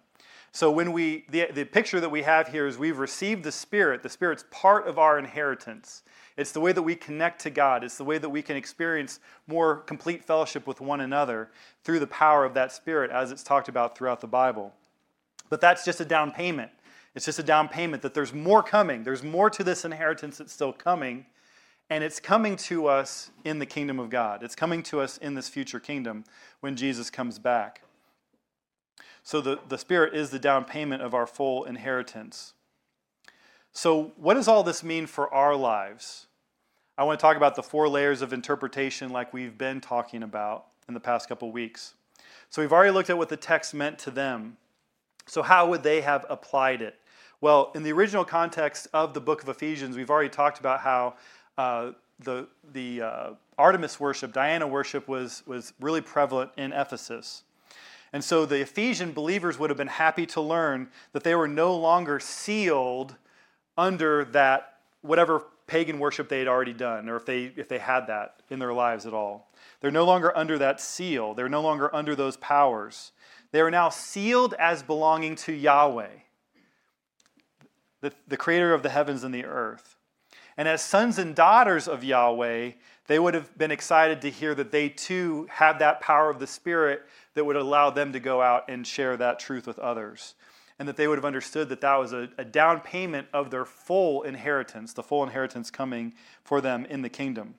So 0.52 0.72
when 0.72 0.92
we 0.92 1.26
the, 1.30 1.48
the 1.54 1.64
picture 1.64 2.00
that 2.00 2.10
we 2.10 2.24
have 2.24 2.48
here 2.48 2.66
is 2.66 2.78
we've 2.78 2.98
received 2.98 3.44
the 3.44 3.52
Spirit. 3.52 4.02
The 4.02 4.10
Spirit's 4.10 4.46
part 4.52 4.88
of 4.88 4.98
our 4.98 5.20
inheritance. 5.20 6.04
It's 6.38 6.52
the 6.52 6.60
way 6.60 6.72
that 6.72 6.82
we 6.82 6.96
connect 6.96 7.42
to 7.42 7.50
God. 7.50 7.84
It's 7.84 7.98
the 7.98 8.04
way 8.04 8.18
that 8.18 8.30
we 8.30 8.42
can 8.42 8.56
experience 8.56 9.20
more 9.48 9.78
complete 9.78 10.24
fellowship 10.24 10.66
with 10.66 10.82
one 10.82 11.02
another 11.02 11.52
through 11.84 12.00
the 12.00 12.08
power 12.08 12.46
of 12.46 12.54
that 12.56 12.72
Spirit, 12.72 13.12
as 13.12 13.32
it's 13.32 13.44
talked 13.44 13.70
about 13.70 13.98
throughout 13.98 14.22
the 14.22 14.28
Bible. 14.28 14.74
But 15.50 15.62
that's 15.62 15.86
just 15.86 16.00
a 16.00 16.06
down 16.06 16.32
payment. 16.32 16.72
It's 17.16 17.26
just 17.26 17.40
a 17.40 17.44
down 17.44 17.68
payment 17.68 18.02
that 18.04 18.14
there's 18.14 18.34
more 18.34 18.64
coming. 18.64 19.04
There's 19.04 19.24
more 19.24 19.50
to 19.50 19.64
this 19.64 19.84
inheritance 19.84 20.38
that's 20.38 20.54
still 20.54 20.74
coming. 20.74 21.26
And 21.90 22.04
it's 22.04 22.20
coming 22.20 22.56
to 22.58 22.88
us 22.88 23.32
in 23.44 23.60
the 23.60 23.66
kingdom 23.66 24.00
of 24.00 24.10
God. 24.10 24.44
It's 24.44 24.56
coming 24.56 24.84
to 24.84 25.02
us 25.02 25.18
in 25.18 25.34
this 25.34 25.50
future 25.50 25.80
kingdom 25.80 26.24
when 26.60 26.76
Jesus 26.76 27.10
comes 27.10 27.40
back. 27.40 27.82
So 29.24 29.42
the, 29.42 29.60
the 29.68 29.78
Spirit 29.78 30.14
is 30.16 30.30
the 30.30 30.40
down 30.40 30.66
payment 30.66 31.02
of 31.02 31.14
our 31.14 31.26
full 31.26 31.66
inheritance. 31.66 32.54
So, 33.72 34.12
what 34.18 34.34
does 34.34 34.48
all 34.48 34.64
this 34.64 34.84
mean 34.84 35.06
for 35.06 35.32
our 35.34 35.56
lives? 35.56 36.26
I 36.98 37.04
want 37.04 37.20
to 37.20 37.22
talk 37.22 37.38
about 37.38 37.56
the 37.56 37.64
four 37.64 37.88
layers 37.88 38.22
of 38.22 38.34
interpretation, 38.34 39.12
like 39.12 39.32
we've 39.32 39.58
been 39.58 39.80
talking 39.80 40.24
about 40.24 40.66
in 40.88 40.94
the 40.94 41.00
past 41.00 41.30
couple 41.30 41.52
weeks. 41.52 41.94
So, 42.50 42.62
we've 42.62 42.74
already 42.74 42.92
looked 42.92 43.10
at 43.10 43.18
what 43.18 43.30
the 43.30 43.38
text 43.38 43.74
meant 43.74 44.00
to 44.00 44.12
them. 44.12 44.58
So, 45.28 45.44
how 45.44 45.70
would 45.70 45.84
they 45.84 46.02
have 46.02 46.26
applied 46.30 46.82
it? 46.82 46.99
Well, 47.42 47.72
in 47.74 47.84
the 47.84 47.94
original 47.94 48.26
context 48.26 48.88
of 48.94 49.14
the 49.14 49.22
book 49.22 49.42
of 49.42 49.48
Ephesians, 49.48 49.96
we've 49.96 50.10
already 50.10 50.30
talked 50.30 50.60
about 50.60 50.82
how 50.82 51.14
uh, 51.58 51.92
the, 52.20 52.48
the 52.74 53.02
uh, 53.02 53.30
Artemis 53.58 53.98
worship, 53.98 54.34
Diana 54.34 54.68
worship, 54.68 55.08
was, 55.08 55.44
was 55.46 55.72
really 55.80 56.02
prevalent 56.02 56.52
in 56.58 56.74
Ephesus. 56.74 57.44
And 58.12 58.22
so 58.22 58.46
the 58.46 58.60
Ephesian 58.60 59.14
believers 59.14 59.58
would 59.58 59.70
have 59.70 59.78
been 59.78 59.88
happy 59.88 60.26
to 60.28 60.42
learn 60.42 60.90
that 61.14 61.24
they 61.24 61.34
were 61.34 61.48
no 61.48 61.78
longer 61.78 62.20
sealed 62.20 63.16
under 63.78 64.26
that 64.26 64.80
whatever 65.02 65.44
pagan 65.66 65.98
worship 65.98 66.28
they 66.28 66.40
had 66.40 66.48
already 66.48 66.74
done, 66.74 67.08
or 67.08 67.16
if 67.16 67.26
they, 67.26 67.54
if 67.56 67.70
they 67.70 67.78
had 67.78 68.08
that 68.08 68.42
in 68.50 68.60
their 68.60 68.74
lives 68.74 69.06
at 69.06 69.14
all. 69.14 69.48
They're 69.80 69.92
no 69.92 70.04
longer 70.04 70.36
under 70.36 70.58
that 70.58 70.82
seal, 70.82 71.34
they're 71.34 71.48
no 71.48 71.62
longer 71.62 71.94
under 71.96 72.16
those 72.16 72.36
powers. 72.38 73.14
They 73.52 73.62
are 73.62 73.72
now 73.72 73.88
sealed 73.88 74.56
as 74.60 74.84
belonging 74.84 75.36
to 75.38 75.54
Yahweh, 75.54 76.10
the, 78.02 78.14
the 78.28 78.38
creator 78.38 78.74
of 78.74 78.84
the 78.84 78.90
heavens 78.90 79.24
and 79.24 79.34
the 79.34 79.46
earth. 79.46 79.96
And 80.58 80.68
as 80.68 80.82
sons 80.82 81.18
and 81.18 81.36
daughters 81.36 81.88
of 81.88 82.04
Yahweh, 82.04 82.72
they 83.08 83.20
would 83.20 83.34
have 83.34 83.58
been 83.58 83.72
excited 83.72 84.22
to 84.22 84.30
hear 84.30 84.54
that 84.56 84.72
they 84.72 84.90
too 84.90 85.48
had 85.50 85.80
that 85.80 86.02
power 86.02 86.30
of 86.30 86.40
the 86.40 86.48
Spirit 86.48 87.04
that 87.34 87.46
would 87.46 87.56
allow 87.56 87.90
them 87.90 88.14
to 88.14 88.20
go 88.20 88.42
out 88.42 88.66
and 88.68 88.86
share 88.86 89.16
that 89.18 89.40
truth 89.40 89.66
with 89.66 89.80
others 89.80 90.36
and 90.80 90.88
that 90.88 90.96
they 90.96 91.08
would 91.08 91.18
have 91.18 91.26
understood 91.26 91.70
that 91.70 91.82
that 91.82 91.96
was 91.98 92.14
a, 92.14 92.30
a, 92.38 92.46
down 92.46 92.80
payment 92.80 93.28
of 93.34 93.52
their 93.52 93.66
full 93.66 94.24
inheritance, 94.24 94.94
the 94.94 95.04
full 95.04 95.24
inheritance 95.24 95.70
coming 95.70 96.14
for 96.42 96.62
them 96.62 96.86
in 96.86 97.02
the 97.02 97.10
kingdom. 97.10 97.56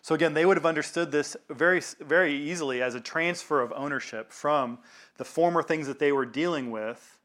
So 0.00 0.14
again, 0.14 0.32
they 0.32 0.46
would 0.46 0.56
have 0.56 0.64
understood 0.64 1.12
this 1.12 1.36
very, 1.50 1.82
very 2.00 2.34
easily 2.34 2.80
as 2.80 2.94
a 2.94 3.00
transfer 3.00 3.60
of 3.60 3.72
ownership 3.76 4.32
from 4.32 4.78
the 5.18 5.24
former 5.24 5.62
things 5.62 5.86
that 5.86 5.98
they 5.98 6.12
were 6.12 6.24
dealing 6.24 6.70
with 6.70 7.18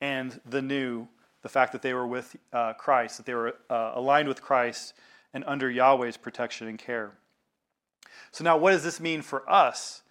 and 0.00 0.40
the 0.46 0.62
new, 0.62 1.08
the 1.48 1.52
fact 1.52 1.72
that 1.72 1.80
they 1.80 1.94
were 1.94 2.06
with 2.06 2.36
uh, 2.52 2.74
Christ, 2.74 3.16
that 3.16 3.24
they 3.24 3.32
were 3.32 3.54
uh, 3.70 3.92
aligned 3.94 4.28
with 4.28 4.42
Christ 4.42 4.92
and 5.32 5.42
under 5.46 5.70
Yahweh's 5.70 6.18
protection 6.18 6.68
and 6.68 6.78
care. 6.78 7.12
So 8.32 8.44
now, 8.44 8.58
what 8.58 8.72
does 8.72 8.84
this 8.84 9.00
mean 9.00 9.22
for 9.22 9.50
us? 9.50 10.02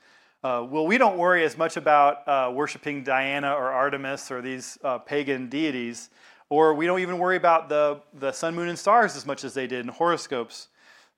Uh, 0.43 0.65
well, 0.67 0.87
we 0.87 0.97
don't 0.97 1.15
worry 1.15 1.43
as 1.43 1.55
much 1.55 1.77
about 1.77 2.27
uh, 2.27 2.51
worshiping 2.51 3.03
Diana 3.03 3.53
or 3.53 3.69
Artemis 3.69 4.31
or 4.31 4.41
these 4.41 4.79
uh, 4.83 4.97
pagan 4.97 5.47
deities, 5.47 6.09
or 6.49 6.73
we 6.73 6.87
don't 6.87 7.01
even 7.01 7.19
worry 7.19 7.37
about 7.37 7.69
the, 7.69 8.01
the 8.15 8.31
sun, 8.31 8.55
moon, 8.55 8.69
and 8.69 8.79
stars 8.79 9.15
as 9.15 9.27
much 9.27 9.43
as 9.43 9.53
they 9.53 9.67
did 9.67 9.85
in 9.85 9.89
horoscopes. 9.89 10.69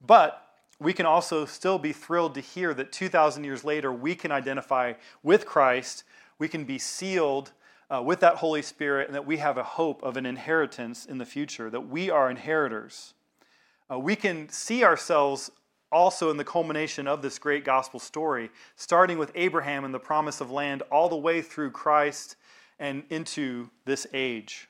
But 0.05 0.45
we 0.81 0.91
can 0.91 1.05
also 1.05 1.45
still 1.45 1.79
be 1.79 1.93
thrilled 1.93 2.33
to 2.35 2.41
hear 2.41 2.73
that 2.73 2.91
2,000 2.91 3.45
years 3.45 3.63
later, 3.63 3.93
we 3.93 4.15
can 4.15 4.33
identify 4.33 4.95
with 5.23 5.45
Christ, 5.45 6.03
we 6.39 6.49
can 6.49 6.65
be 6.65 6.77
sealed 6.77 7.53
uh, 7.89 8.01
with 8.01 8.19
that 8.19 8.35
Holy 8.35 8.61
Spirit, 8.61 9.07
and 9.07 9.15
that 9.15 9.25
we 9.25 9.37
have 9.37 9.57
a 9.57 9.63
hope 9.63 10.03
of 10.03 10.17
an 10.17 10.25
inheritance 10.25 11.05
in 11.05 11.17
the 11.17 11.25
future, 11.25 11.69
that 11.69 11.87
we 11.89 12.09
are 12.09 12.29
inheritors. 12.29 13.13
Uh, 13.91 13.97
we 13.97 14.15
can 14.15 14.47
see 14.49 14.83
ourselves 14.83 15.51
also 15.91 16.29
in 16.29 16.37
the 16.37 16.43
culmination 16.43 17.07
of 17.07 17.21
this 17.21 17.39
great 17.39 17.65
gospel 17.65 17.99
story, 17.99 18.51
starting 18.75 19.17
with 19.17 19.31
Abraham 19.33 19.83
and 19.83 19.93
the 19.93 19.99
promise 19.99 20.39
of 20.39 20.51
land, 20.51 20.83
all 20.91 21.09
the 21.09 21.15
way 21.15 21.41
through 21.41 21.71
Christ 21.71 22.35
and 22.77 23.03
into 23.09 23.69
this 23.85 24.05
age. 24.13 24.67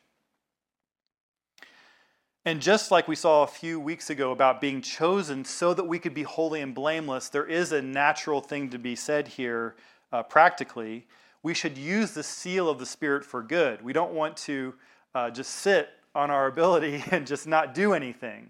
And 2.45 2.61
just 2.61 2.89
like 2.89 3.07
we 3.07 3.15
saw 3.15 3.43
a 3.43 3.47
few 3.47 3.79
weeks 3.79 4.09
ago 4.09 4.31
about 4.31 4.61
being 4.61 4.81
chosen 4.81 5.43
so 5.43 5.73
that 5.73 5.83
we 5.83 5.99
could 5.99 6.13
be 6.13 6.23
holy 6.23 6.61
and 6.61 6.73
blameless, 6.73 7.29
there 7.29 7.45
is 7.45 7.73
a 7.73 7.81
natural 7.81 8.39
thing 8.39 8.69
to 8.69 8.79
be 8.79 8.95
said 8.95 9.27
here 9.27 9.75
uh, 10.13 10.23
practically. 10.23 11.05
We 11.41 11.53
should 11.53 11.77
use 11.77 12.11
the 12.11 12.23
seal 12.23 12.69
of 12.69 12.79
the 12.79 12.85
Spirit 12.85 13.23
for 13.23 13.41
good. 13.41 13.81
We 13.81 13.93
don't 13.93 14.13
want 14.13 14.35
to 14.37 14.73
uh, 15.15 15.29
just 15.29 15.51
sit 15.51 15.89
on 16.13 16.29
our 16.31 16.47
ability 16.53 17.03
and 17.11 17.25
just 17.25 17.47
not 17.47 17.73
do 17.73 17.93
anything. 17.93 18.49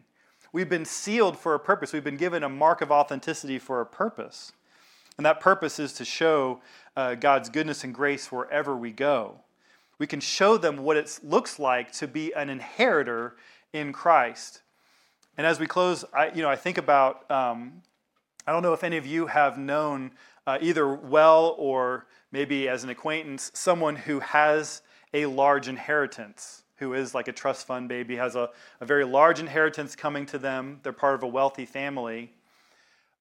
We've 0.51 0.69
been 0.69 0.85
sealed 0.85 1.37
for 1.37 1.53
a 1.53 1.59
purpose. 1.59 1.93
We've 1.93 2.03
been 2.03 2.17
given 2.17 2.43
a 2.43 2.49
mark 2.49 2.81
of 2.81 2.91
authenticity 2.91 3.59
for 3.59 3.81
a 3.81 3.85
purpose. 3.85 4.51
And 5.17 5.25
that 5.25 5.39
purpose 5.39 5.79
is 5.79 5.93
to 5.93 6.05
show 6.05 6.61
uh, 6.95 7.15
God's 7.15 7.49
goodness 7.49 7.83
and 7.83 7.93
grace 7.93 8.31
wherever 8.31 8.75
we 8.75 8.91
go. 8.91 9.41
We 9.99 10.07
can 10.07 10.21
show 10.21 10.57
them 10.57 10.77
what 10.77 10.97
it 10.97 11.19
looks 11.21 11.59
like 11.59 11.91
to 11.93 12.07
be 12.07 12.33
an 12.33 12.49
inheritor 12.49 13.35
in 13.73 13.91
Christ. 13.91 14.61
And 15.37 15.45
as 15.45 15.59
we 15.59 15.67
close, 15.67 16.05
I, 16.13 16.31
you 16.31 16.41
know, 16.41 16.49
I 16.49 16.55
think 16.55 16.77
about, 16.77 17.29
um, 17.29 17.81
I 18.47 18.51
don't 18.51 18.63
know 18.63 18.73
if 18.73 18.83
any 18.83 18.97
of 18.97 19.05
you 19.05 19.27
have 19.27 19.57
known 19.57 20.11
uh, 20.47 20.57
either 20.61 20.87
well 20.87 21.55
or 21.57 22.07
maybe 22.31 22.67
as 22.69 22.83
an 22.83 22.89
acquaintance, 22.89 23.51
someone 23.53 23.95
who 23.95 24.19
has 24.19 24.81
a 25.13 25.25
large 25.25 25.67
inheritance 25.67 26.63
who 26.79 26.93
is 26.93 27.13
like 27.13 27.27
a 27.27 27.33
trust 27.33 27.67
fund 27.67 27.89
baby, 27.89 28.15
has 28.15 28.35
a, 28.35 28.49
a 28.79 28.85
very 28.85 29.03
large 29.03 29.39
inheritance 29.39 29.95
coming 29.95 30.25
to 30.25 30.37
them. 30.37 30.79
They're 30.81 30.93
part 30.93 31.13
of 31.13 31.23
a 31.23 31.27
wealthy 31.27 31.65
family. 31.65 32.31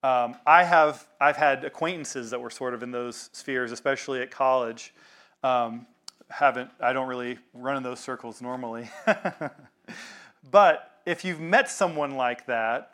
Um, 0.03 0.37
I 0.47 0.63
have 0.63 1.07
I've 1.21 1.37
had 1.37 1.65
acquaintances 1.65 2.31
that 2.31 2.41
were 2.41 2.51
sort 2.51 2.73
of 2.73 2.85
in 2.85 2.93
those 2.93 3.31
spheres, 3.33 3.73
especially 3.73 4.21
at 4.23 4.31
college. 4.31 4.95
Um, 5.43 5.87
haven't 6.29 6.71
I 6.81 6.93
don't 6.93 7.09
really 7.09 7.39
run 7.53 7.77
in 7.77 7.83
those 7.83 7.99
circles 7.99 8.41
normally. 8.41 8.89
but 10.51 11.01
if 11.05 11.25
you've 11.25 11.41
met 11.41 11.69
someone 11.69 12.13
like 12.13 12.47
that, 12.47 12.93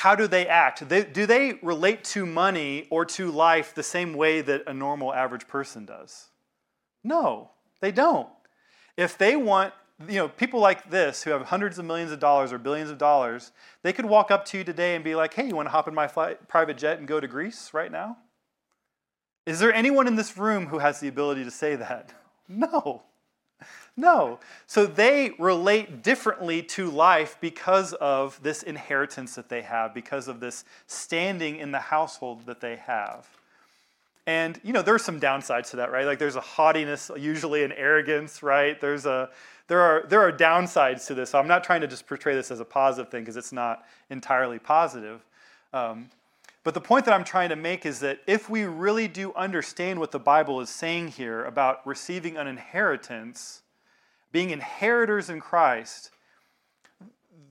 how 0.00 0.14
do 0.14 0.26
they 0.26 0.46
act? 0.46 0.88
They, 0.88 1.04
do 1.04 1.26
they 1.26 1.58
relate 1.60 2.04
to 2.04 2.24
money 2.24 2.86
or 2.88 3.04
to 3.04 3.30
life 3.30 3.74
the 3.74 3.82
same 3.82 4.14
way 4.14 4.40
that 4.40 4.62
a 4.66 4.72
normal 4.72 5.12
average 5.12 5.46
person 5.46 5.84
does? 5.84 6.28
No, 7.04 7.50
they 7.82 7.92
don't. 7.92 8.30
If 8.96 9.18
they 9.18 9.36
want, 9.36 9.74
you 10.08 10.14
know, 10.14 10.26
people 10.26 10.58
like 10.58 10.88
this 10.88 11.22
who 11.22 11.32
have 11.32 11.42
hundreds 11.42 11.78
of 11.78 11.84
millions 11.84 12.12
of 12.12 12.18
dollars 12.18 12.50
or 12.50 12.56
billions 12.56 12.88
of 12.88 12.96
dollars, 12.96 13.52
they 13.82 13.92
could 13.92 14.06
walk 14.06 14.30
up 14.30 14.46
to 14.46 14.56
you 14.56 14.64
today 14.64 14.94
and 14.94 15.04
be 15.04 15.14
like, 15.14 15.34
hey, 15.34 15.46
you 15.46 15.54
want 15.54 15.66
to 15.66 15.70
hop 15.70 15.86
in 15.86 15.92
my 15.92 16.08
flight, 16.08 16.48
private 16.48 16.78
jet 16.78 16.98
and 16.98 17.06
go 17.06 17.20
to 17.20 17.28
Greece 17.28 17.74
right 17.74 17.92
now? 17.92 18.16
Is 19.44 19.58
there 19.58 19.70
anyone 19.70 20.06
in 20.06 20.16
this 20.16 20.38
room 20.38 20.68
who 20.68 20.78
has 20.78 21.00
the 21.00 21.08
ability 21.08 21.44
to 21.44 21.50
say 21.50 21.76
that? 21.76 22.14
No. 22.48 23.02
No. 24.00 24.40
So 24.66 24.86
they 24.86 25.32
relate 25.38 26.02
differently 26.02 26.62
to 26.62 26.90
life 26.90 27.36
because 27.38 27.92
of 27.92 28.42
this 28.42 28.62
inheritance 28.62 29.34
that 29.34 29.50
they 29.50 29.60
have, 29.60 29.92
because 29.92 30.26
of 30.26 30.40
this 30.40 30.64
standing 30.86 31.56
in 31.56 31.70
the 31.70 31.80
household 31.80 32.46
that 32.46 32.62
they 32.62 32.76
have. 32.76 33.28
And 34.26 34.58
you 34.64 34.72
know, 34.72 34.80
there's 34.80 35.04
some 35.04 35.20
downsides 35.20 35.70
to 35.70 35.76
that, 35.76 35.92
right? 35.92 36.06
Like 36.06 36.18
there's 36.18 36.36
a 36.36 36.40
haughtiness, 36.40 37.10
usually 37.14 37.62
an 37.62 37.72
arrogance, 37.72 38.42
right? 38.42 38.80
There's 38.80 39.04
a 39.04 39.28
there 39.66 39.80
are 39.80 40.06
there 40.08 40.22
are 40.22 40.32
downsides 40.32 41.06
to 41.08 41.14
this. 41.14 41.30
So 41.30 41.38
I'm 41.38 41.48
not 41.48 41.62
trying 41.62 41.82
to 41.82 41.86
just 41.86 42.06
portray 42.06 42.34
this 42.34 42.50
as 42.50 42.60
a 42.60 42.64
positive 42.64 43.10
thing 43.10 43.22
because 43.22 43.36
it's 43.36 43.52
not 43.52 43.84
entirely 44.08 44.58
positive. 44.58 45.22
Um, 45.74 46.08
but 46.64 46.72
the 46.72 46.80
point 46.80 47.04
that 47.04 47.12
I'm 47.12 47.24
trying 47.24 47.50
to 47.50 47.56
make 47.56 47.84
is 47.84 48.00
that 48.00 48.20
if 48.26 48.48
we 48.48 48.64
really 48.64 49.08
do 49.08 49.34
understand 49.34 49.98
what 49.98 50.10
the 50.10 50.18
Bible 50.18 50.60
is 50.62 50.70
saying 50.70 51.08
here 51.08 51.44
about 51.44 51.86
receiving 51.86 52.38
an 52.38 52.46
inheritance, 52.46 53.60
being 54.32 54.50
inheritors 54.50 55.30
in 55.30 55.40
Christ, 55.40 56.10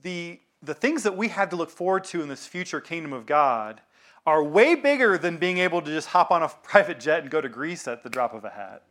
the, 0.02 0.40
the 0.62 0.74
things 0.74 1.02
that 1.02 1.16
we 1.16 1.28
have 1.28 1.50
to 1.50 1.56
look 1.56 1.70
forward 1.70 2.04
to 2.04 2.22
in 2.22 2.28
this 2.28 2.46
future 2.46 2.80
kingdom 2.80 3.12
of 3.12 3.26
God 3.26 3.80
are 4.26 4.42
way 4.42 4.74
bigger 4.74 5.18
than 5.18 5.38
being 5.38 5.58
able 5.58 5.82
to 5.82 5.90
just 5.90 6.08
hop 6.08 6.30
on 6.30 6.42
a 6.42 6.48
private 6.62 7.00
jet 7.00 7.22
and 7.22 7.30
go 7.30 7.40
to 7.40 7.48
Greece 7.48 7.86
at 7.88 8.02
the 8.02 8.10
drop 8.10 8.34
of 8.34 8.44
a 8.44 8.50
hat, 8.50 8.82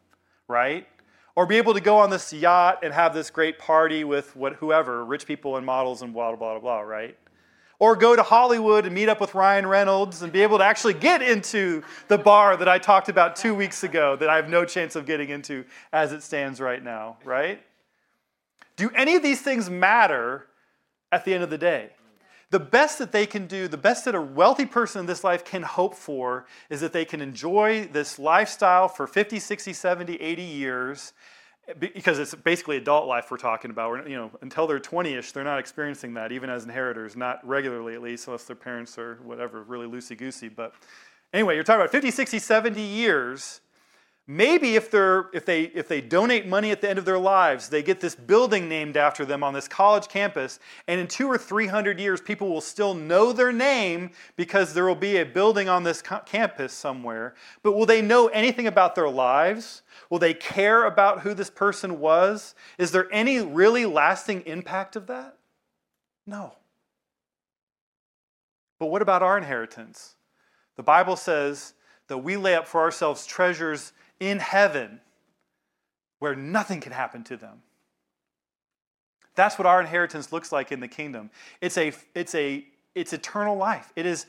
right? 0.48 0.88
Or 1.36 1.46
be 1.46 1.58
able 1.58 1.74
to 1.74 1.80
go 1.80 1.98
on 1.98 2.10
this 2.10 2.34
yacht 2.34 2.80
and 2.84 2.94
have 2.94 3.14
this 3.14 3.30
great 3.30 3.60
party 3.60 4.04
with 4.04 4.36
what, 4.36 4.54
whoever, 4.56 5.06
rich 5.06 5.26
people 5.26 5.58
and 5.58 5.66
models 5.66 6.02
and 6.02 6.14
blah, 6.14 6.36
blah, 6.36 6.54
blah, 6.54 6.60
blah, 6.60 6.80
right? 6.82 7.18
Or 7.78 7.96
go 7.96 8.14
to 8.14 8.24
Hollywood 8.24 8.86
and 8.86 8.94
meet 8.94 9.08
up 9.08 9.22
with 9.22 9.34
Ryan 9.34 9.66
Reynolds 9.66 10.22
and 10.22 10.34
be 10.34 10.42
able 10.42 10.58
to 10.58 10.66
actually 10.66 10.96
get 10.96 11.22
into 11.22 11.82
the 12.10 12.18
bar 12.18 12.58
that 12.58 12.68
I 12.68 12.78
talked 12.78 13.08
about 13.08 13.38
two 13.38 13.56
weeks 13.56 13.84
ago 13.84 14.18
that 14.18 14.28
I 14.28 14.36
have 14.36 14.50
no 14.50 14.66
chance 14.66 14.98
of 14.98 15.06
getting 15.06 15.30
into 15.30 15.64
as 15.94 16.12
it 16.12 16.22
stands 16.22 16.60
right 16.60 16.84
now, 16.84 17.18
right? 17.24 17.62
Do 18.80 18.90
any 18.96 19.18
of 19.18 19.24
these 19.24 19.42
things 19.42 19.70
matter 19.70 20.46
at 21.12 21.26
the 21.26 21.34
end 21.34 21.44
of 21.44 21.50
the 21.50 21.58
day? 21.58 21.90
The 22.50 22.62
best 22.62 22.98
that 23.00 23.12
they 23.12 23.26
can 23.26 23.46
do, 23.46 23.68
the 23.68 23.78
best 23.78 24.06
that 24.06 24.16
a 24.16 24.22
wealthy 24.22 24.66
person 24.66 25.02
in 25.02 25.06
this 25.06 25.22
life 25.22 25.44
can 25.44 25.64
hope 25.64 25.94
for, 25.94 26.46
is 26.70 26.80
that 26.80 26.94
they 26.94 27.04
can 27.04 27.22
enjoy 27.22 27.90
this 27.92 28.18
lifestyle 28.18 28.88
for 28.88 29.06
50, 29.06 29.38
60, 29.38 29.74
70, 29.74 30.16
80 30.16 30.42
years 30.42 31.12
because 31.78 32.20
it's 32.20 32.34
basically 32.34 32.78
adult 32.78 33.06
life 33.06 33.30
we're 33.30 33.36
talking 33.36 33.70
about. 33.70 33.92
We're, 33.92 34.08
you 34.08 34.16
know, 34.16 34.32
until 34.42 34.66
they're 34.66 34.80
20ish, 34.80 35.34
they're 35.34 35.44
not 35.44 35.60
experiencing 35.60 36.14
that, 36.14 36.32
even 36.32 36.50
as 36.50 36.64
inheritors, 36.64 37.18
not 37.18 37.46
regularly 37.46 37.96
at 37.96 38.02
least, 38.02 38.28
unless 38.28 38.46
their 38.46 38.56
parents 38.56 38.98
are 38.98 39.20
whatever, 39.24 39.62
really 39.62 39.88
loosey 39.88 40.18
goosey. 40.18 40.48
But 40.48 40.74
anyway, 41.34 41.56
you're 41.56 41.66
talking 41.66 41.82
about 41.82 41.92
50, 41.92 42.12
60, 42.12 42.40
70 42.40 42.82
years 42.82 43.60
Maybe 44.32 44.76
if, 44.76 44.92
they're, 44.92 45.28
if, 45.34 45.44
they, 45.44 45.64
if 45.64 45.88
they 45.88 46.02
donate 46.02 46.46
money 46.46 46.70
at 46.70 46.82
the 46.82 46.90
end 46.90 47.00
of 47.00 47.06
their 47.06 47.18
lives, 47.18 47.68
they 47.68 47.82
get 47.82 48.00
this 48.00 48.14
building 48.14 48.70
named 48.70 48.96
after 48.96 49.26
them 49.26 49.44
on 49.44 49.56
this 49.56 49.68
college 49.68 50.08
campus, 50.08 50.60
and 50.88 51.02
in 51.02 51.08
two 51.08 51.28
or 51.28 51.40
three 51.40 51.66
hundred 51.66 52.00
years, 52.00 52.22
people 52.22 52.48
will 52.48 52.62
still 52.62 52.94
know 52.94 53.34
their 53.34 53.52
name 53.52 54.12
because 54.36 54.76
there 54.76 54.86
will 54.86 54.94
be 54.94 55.18
a 55.18 55.26
building 55.26 55.68
on 55.68 55.82
this 55.82 56.04
campus 56.28 56.74
somewhere. 56.74 57.34
But 57.64 57.72
will 57.72 57.88
they 57.88 58.04
know 58.04 58.28
anything 58.28 58.68
about 58.68 58.94
their 58.94 59.10
lives? 59.10 59.82
Will 60.12 60.20
they 60.20 60.36
care 60.36 60.86
about 60.86 61.22
who 61.22 61.34
this 61.34 61.50
person 61.50 62.00
was? 62.00 62.54
Is 62.78 62.92
there 62.92 63.08
any 63.12 63.40
really 63.40 63.88
lasting 63.88 64.44
impact 64.46 64.96
of 64.96 65.08
that? 65.08 65.38
No. 66.28 66.54
But 68.78 68.92
what 68.92 69.02
about 69.02 69.24
our 69.24 69.40
inheritance? 69.40 70.18
The 70.76 70.84
Bible 70.84 71.16
says 71.16 71.74
that 72.10 72.20
we 72.20 72.38
lay 72.38 72.54
up 72.54 72.68
for 72.68 72.82
ourselves 72.82 73.26
treasures 73.26 73.92
in 74.20 74.40
heaven 74.40 75.00
where 76.20 76.36
nothing 76.36 76.82
can 76.82 76.92
happen 76.92 77.24
to 77.26 77.38
them. 77.38 77.62
That's 79.36 79.58
what 79.58 79.66
our 79.66 79.80
inheritance 79.80 80.34
looks 80.34 80.52
like 80.52 80.72
in 80.72 80.80
the 80.80 80.88
kingdom. 80.88 81.30
It's 81.62 81.78
a 81.78 81.94
it's 82.14 82.36
a 82.36 82.66
it's 82.96 83.14
eternal 83.14 83.56
life. 83.56 83.94
It 83.96 84.06
is 84.06 84.26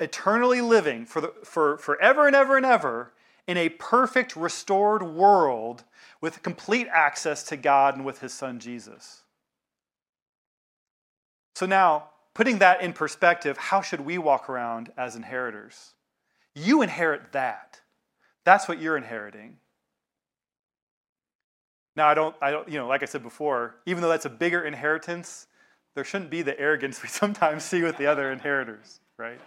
eternally 0.00 0.60
living 0.60 1.04
for 1.04 1.20
the, 1.20 1.32
for 1.44 1.78
forever 1.78 2.26
and 2.26 2.36
ever 2.36 2.56
and 2.56 2.64
ever 2.64 3.12
in 3.46 3.56
a 3.56 3.68
perfect 3.68 4.34
restored 4.34 5.02
world 5.02 5.84
with 6.20 6.42
complete 6.42 6.88
access 6.90 7.42
to 7.44 7.56
God 7.56 7.96
and 7.96 8.04
with 8.04 8.20
his 8.20 8.32
son 8.32 8.58
Jesus. 8.58 9.22
So 11.54 11.66
now, 11.66 12.10
putting 12.34 12.58
that 12.58 12.82
in 12.82 12.92
perspective, 12.92 13.56
how 13.56 13.80
should 13.80 14.00
we 14.00 14.18
walk 14.18 14.48
around 14.48 14.92
as 14.96 15.16
inheritors? 15.16 15.94
You 16.54 16.82
inherit 16.82 17.32
that. 17.32 17.80
That's 18.46 18.68
what 18.68 18.80
you're 18.80 18.96
inheriting. 18.96 19.56
Now, 21.96 22.06
I 22.06 22.14
don't, 22.14 22.36
I 22.40 22.52
don't, 22.52 22.68
you 22.68 22.78
know, 22.78 22.86
like 22.86 23.02
I 23.02 23.06
said 23.06 23.24
before, 23.24 23.74
even 23.86 24.02
though 24.02 24.08
that's 24.08 24.24
a 24.24 24.30
bigger 24.30 24.62
inheritance, 24.62 25.48
there 25.96 26.04
shouldn't 26.04 26.30
be 26.30 26.42
the 26.42 26.58
arrogance 26.58 27.02
we 27.02 27.08
sometimes 27.08 27.64
see 27.64 27.82
with 27.82 27.96
the 27.96 28.06
other 28.06 28.30
inheritors, 28.30 29.00
right? 29.18 29.40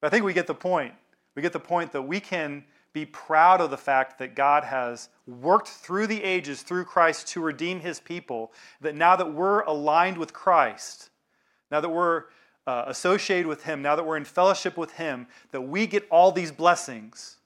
But 0.00 0.06
I 0.06 0.10
think 0.10 0.24
we 0.24 0.32
get 0.32 0.46
the 0.46 0.54
point. 0.54 0.94
We 1.34 1.42
get 1.42 1.52
the 1.52 1.58
point 1.58 1.90
that 1.90 2.02
we 2.02 2.20
can 2.20 2.64
be 2.92 3.04
proud 3.04 3.60
of 3.60 3.70
the 3.70 3.76
fact 3.76 4.20
that 4.20 4.36
God 4.36 4.62
has 4.62 5.08
worked 5.26 5.66
through 5.66 6.06
the 6.06 6.22
ages, 6.22 6.62
through 6.62 6.84
Christ, 6.84 7.26
to 7.28 7.40
redeem 7.40 7.80
his 7.80 7.98
people. 7.98 8.52
That 8.80 8.94
now 8.94 9.16
that 9.16 9.34
we're 9.34 9.62
aligned 9.62 10.18
with 10.18 10.32
Christ, 10.32 11.10
now 11.72 11.80
that 11.80 11.88
we're 11.88 12.26
uh, 12.68 12.84
associated 12.86 13.48
with 13.48 13.64
him, 13.64 13.82
now 13.82 13.96
that 13.96 14.06
we're 14.06 14.16
in 14.16 14.24
fellowship 14.24 14.76
with 14.76 14.92
him, 14.92 15.26
that 15.50 15.62
we 15.62 15.88
get 15.88 16.06
all 16.10 16.30
these 16.30 16.52
blessings 16.52 17.38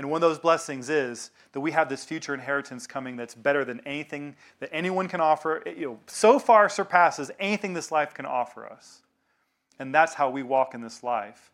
and 0.00 0.08
one 0.08 0.16
of 0.16 0.22
those 0.22 0.38
blessings 0.38 0.88
is 0.88 1.30
that 1.52 1.60
we 1.60 1.72
have 1.72 1.90
this 1.90 2.06
future 2.06 2.32
inheritance 2.32 2.86
coming 2.86 3.16
that's 3.16 3.34
better 3.34 3.66
than 3.66 3.80
anything 3.80 4.34
that 4.58 4.70
anyone 4.72 5.08
can 5.08 5.20
offer. 5.20 5.58
It, 5.66 5.76
you 5.76 5.86
know, 5.88 5.98
so 6.06 6.38
far 6.38 6.70
surpasses 6.70 7.30
anything 7.38 7.74
this 7.74 7.92
life 7.92 8.14
can 8.14 8.24
offer 8.24 8.66
us. 8.66 9.02
And 9.78 9.94
that's 9.94 10.14
how 10.14 10.30
we 10.30 10.42
walk 10.42 10.72
in 10.72 10.80
this 10.80 11.02
life. 11.02 11.50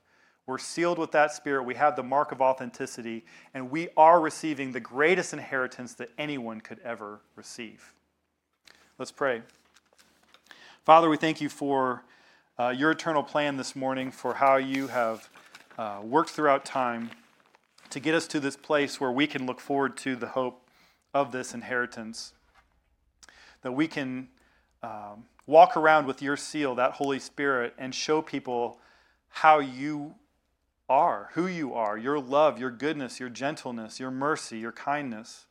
We're 0.47 0.59
sealed 0.59 0.97
with 0.97 1.11
that 1.11 1.33
spirit. 1.33 1.65
We 1.65 1.75
have 1.75 1.97
the 1.97 2.05
mark 2.05 2.31
of 2.31 2.41
authenticity, 2.41 3.25
and 3.53 3.69
we 3.69 3.89
are 3.97 4.21
receiving 4.21 4.71
the 4.71 4.79
greatest 4.79 5.33
inheritance 5.33 5.95
that 5.95 6.11
anyone 6.17 6.61
could 6.61 6.79
ever 6.85 7.19
receive. 7.35 7.95
Let's 8.97 9.11
pray. 9.11 9.43
Father, 10.85 11.09
we 11.09 11.17
thank 11.17 11.41
you 11.41 11.49
for 11.49 12.05
uh, 12.61 12.69
your 12.69 12.93
eternal 12.93 13.25
plan 13.25 13.57
this 13.57 13.75
morning, 13.75 14.13
for 14.13 14.35
how 14.35 14.55
you 14.55 14.87
have 14.87 15.29
uh, 15.77 15.99
worked 16.05 16.31
throughout 16.31 16.65
time 16.65 17.11
to 17.91 18.01
get 18.01 18.15
us 18.15 18.27
to 18.29 18.41
this 18.41 18.57
place 18.57 19.01
where 19.01 19.13
we 19.13 19.27
can 19.27 19.47
look 19.47 19.61
forward 19.61 19.97
to 19.99 20.17
the 20.17 20.29
hope 20.29 20.69
of 21.15 21.33
this 21.33 21.55
inheritance. 21.55 22.33
That 23.63 23.73
we 23.73 23.89
can 23.89 24.29
um, 24.83 25.25
walk 25.47 25.77
around 25.77 26.07
with 26.07 26.23
your 26.23 26.37
seal, 26.37 26.75
that 26.77 26.93
Holy 26.93 27.19
Spirit, 27.19 27.75
and 27.79 27.95
show 27.95 28.23
people 28.23 28.79
how 29.29 29.59
you 29.59 30.15
are, 30.89 31.31
who 31.35 31.47
you 31.47 31.75
are, 31.75 31.99
your 31.99 32.19
love, 32.19 32.59
your 32.59 32.71
goodness, 32.71 33.19
your 33.19 33.29
gentleness, 33.29 33.99
your 33.99 34.11
mercy, 34.11 34.59
your 34.59 34.73
kindness. 34.73 35.47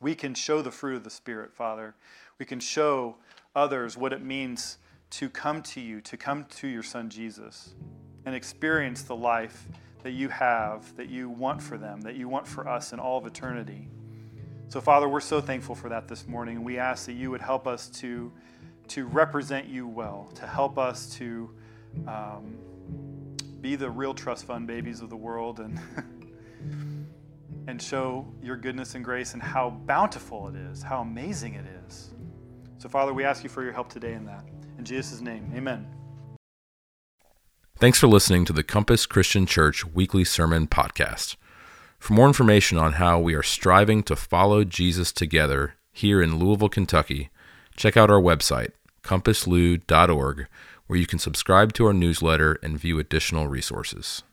We 0.00 0.14
can 0.14 0.34
show 0.34 0.62
the 0.62 0.70
fruit 0.70 0.96
of 0.96 1.04
the 1.04 1.10
Spirit, 1.10 1.52
Father. 1.54 1.94
We 2.38 2.46
can 2.46 2.60
show 2.60 3.16
others 3.54 3.96
what 3.96 4.12
it 4.12 4.22
means 4.22 4.78
to 5.10 5.28
come 5.28 5.62
to 5.62 5.80
you, 5.80 6.00
to 6.02 6.16
come 6.16 6.44
to 6.44 6.68
your 6.68 6.82
Son 6.82 7.08
Jesus, 7.08 7.74
and 8.24 8.34
experience 8.34 9.02
the 9.02 9.16
life 9.16 9.66
that 10.08 10.14
you 10.14 10.30
have, 10.30 10.96
that 10.96 11.10
you 11.10 11.28
want 11.28 11.60
for 11.60 11.76
them, 11.76 12.00
that 12.00 12.16
you 12.16 12.30
want 12.30 12.46
for 12.46 12.66
us 12.66 12.94
in 12.94 12.98
all 12.98 13.18
of 13.18 13.26
eternity. 13.26 13.88
So, 14.68 14.80
Father, 14.80 15.06
we're 15.06 15.20
so 15.20 15.38
thankful 15.38 15.74
for 15.74 15.90
that 15.90 16.08
this 16.08 16.26
morning. 16.26 16.64
We 16.64 16.78
ask 16.78 17.04
that 17.04 17.12
you 17.12 17.30
would 17.30 17.42
help 17.42 17.66
us 17.66 17.90
to, 18.00 18.32
to 18.88 19.04
represent 19.04 19.66
you 19.68 19.86
well, 19.86 20.30
to 20.36 20.46
help 20.46 20.78
us 20.78 21.14
to 21.16 21.50
um, 22.06 22.56
be 23.60 23.76
the 23.76 23.90
real 23.90 24.14
trust 24.14 24.46
fund 24.46 24.66
babies 24.66 25.02
of 25.02 25.10
the 25.10 25.16
world 25.16 25.60
and, 25.60 25.78
and 27.66 27.82
show 27.82 28.26
your 28.42 28.56
goodness 28.56 28.94
and 28.94 29.04
grace 29.04 29.34
and 29.34 29.42
how 29.42 29.68
bountiful 29.68 30.48
it 30.48 30.56
is, 30.56 30.82
how 30.82 31.02
amazing 31.02 31.52
it 31.52 31.66
is. 31.86 32.14
So, 32.78 32.88
Father, 32.88 33.12
we 33.12 33.24
ask 33.24 33.42
you 33.42 33.50
for 33.50 33.62
your 33.62 33.72
help 33.72 33.90
today 33.90 34.14
in 34.14 34.24
that. 34.24 34.46
In 34.78 34.86
Jesus' 34.86 35.20
name, 35.20 35.52
amen. 35.54 35.97
Thanks 37.80 38.00
for 38.00 38.08
listening 38.08 38.44
to 38.46 38.52
the 38.52 38.64
Compass 38.64 39.06
Christian 39.06 39.46
Church 39.46 39.86
weekly 39.86 40.24
sermon 40.24 40.66
podcast. 40.66 41.36
For 42.00 42.12
more 42.12 42.26
information 42.26 42.76
on 42.76 42.94
how 42.94 43.20
we 43.20 43.34
are 43.34 43.42
striving 43.44 44.02
to 44.02 44.16
follow 44.16 44.64
Jesus 44.64 45.12
together 45.12 45.74
here 45.92 46.20
in 46.20 46.40
Louisville, 46.40 46.68
Kentucky, 46.68 47.30
check 47.76 47.96
out 47.96 48.10
our 48.10 48.20
website, 48.20 48.72
compasslou.org, 49.04 50.48
where 50.88 50.98
you 50.98 51.06
can 51.06 51.20
subscribe 51.20 51.72
to 51.74 51.86
our 51.86 51.92
newsletter 51.92 52.58
and 52.64 52.80
view 52.80 52.98
additional 52.98 53.46
resources. 53.46 54.24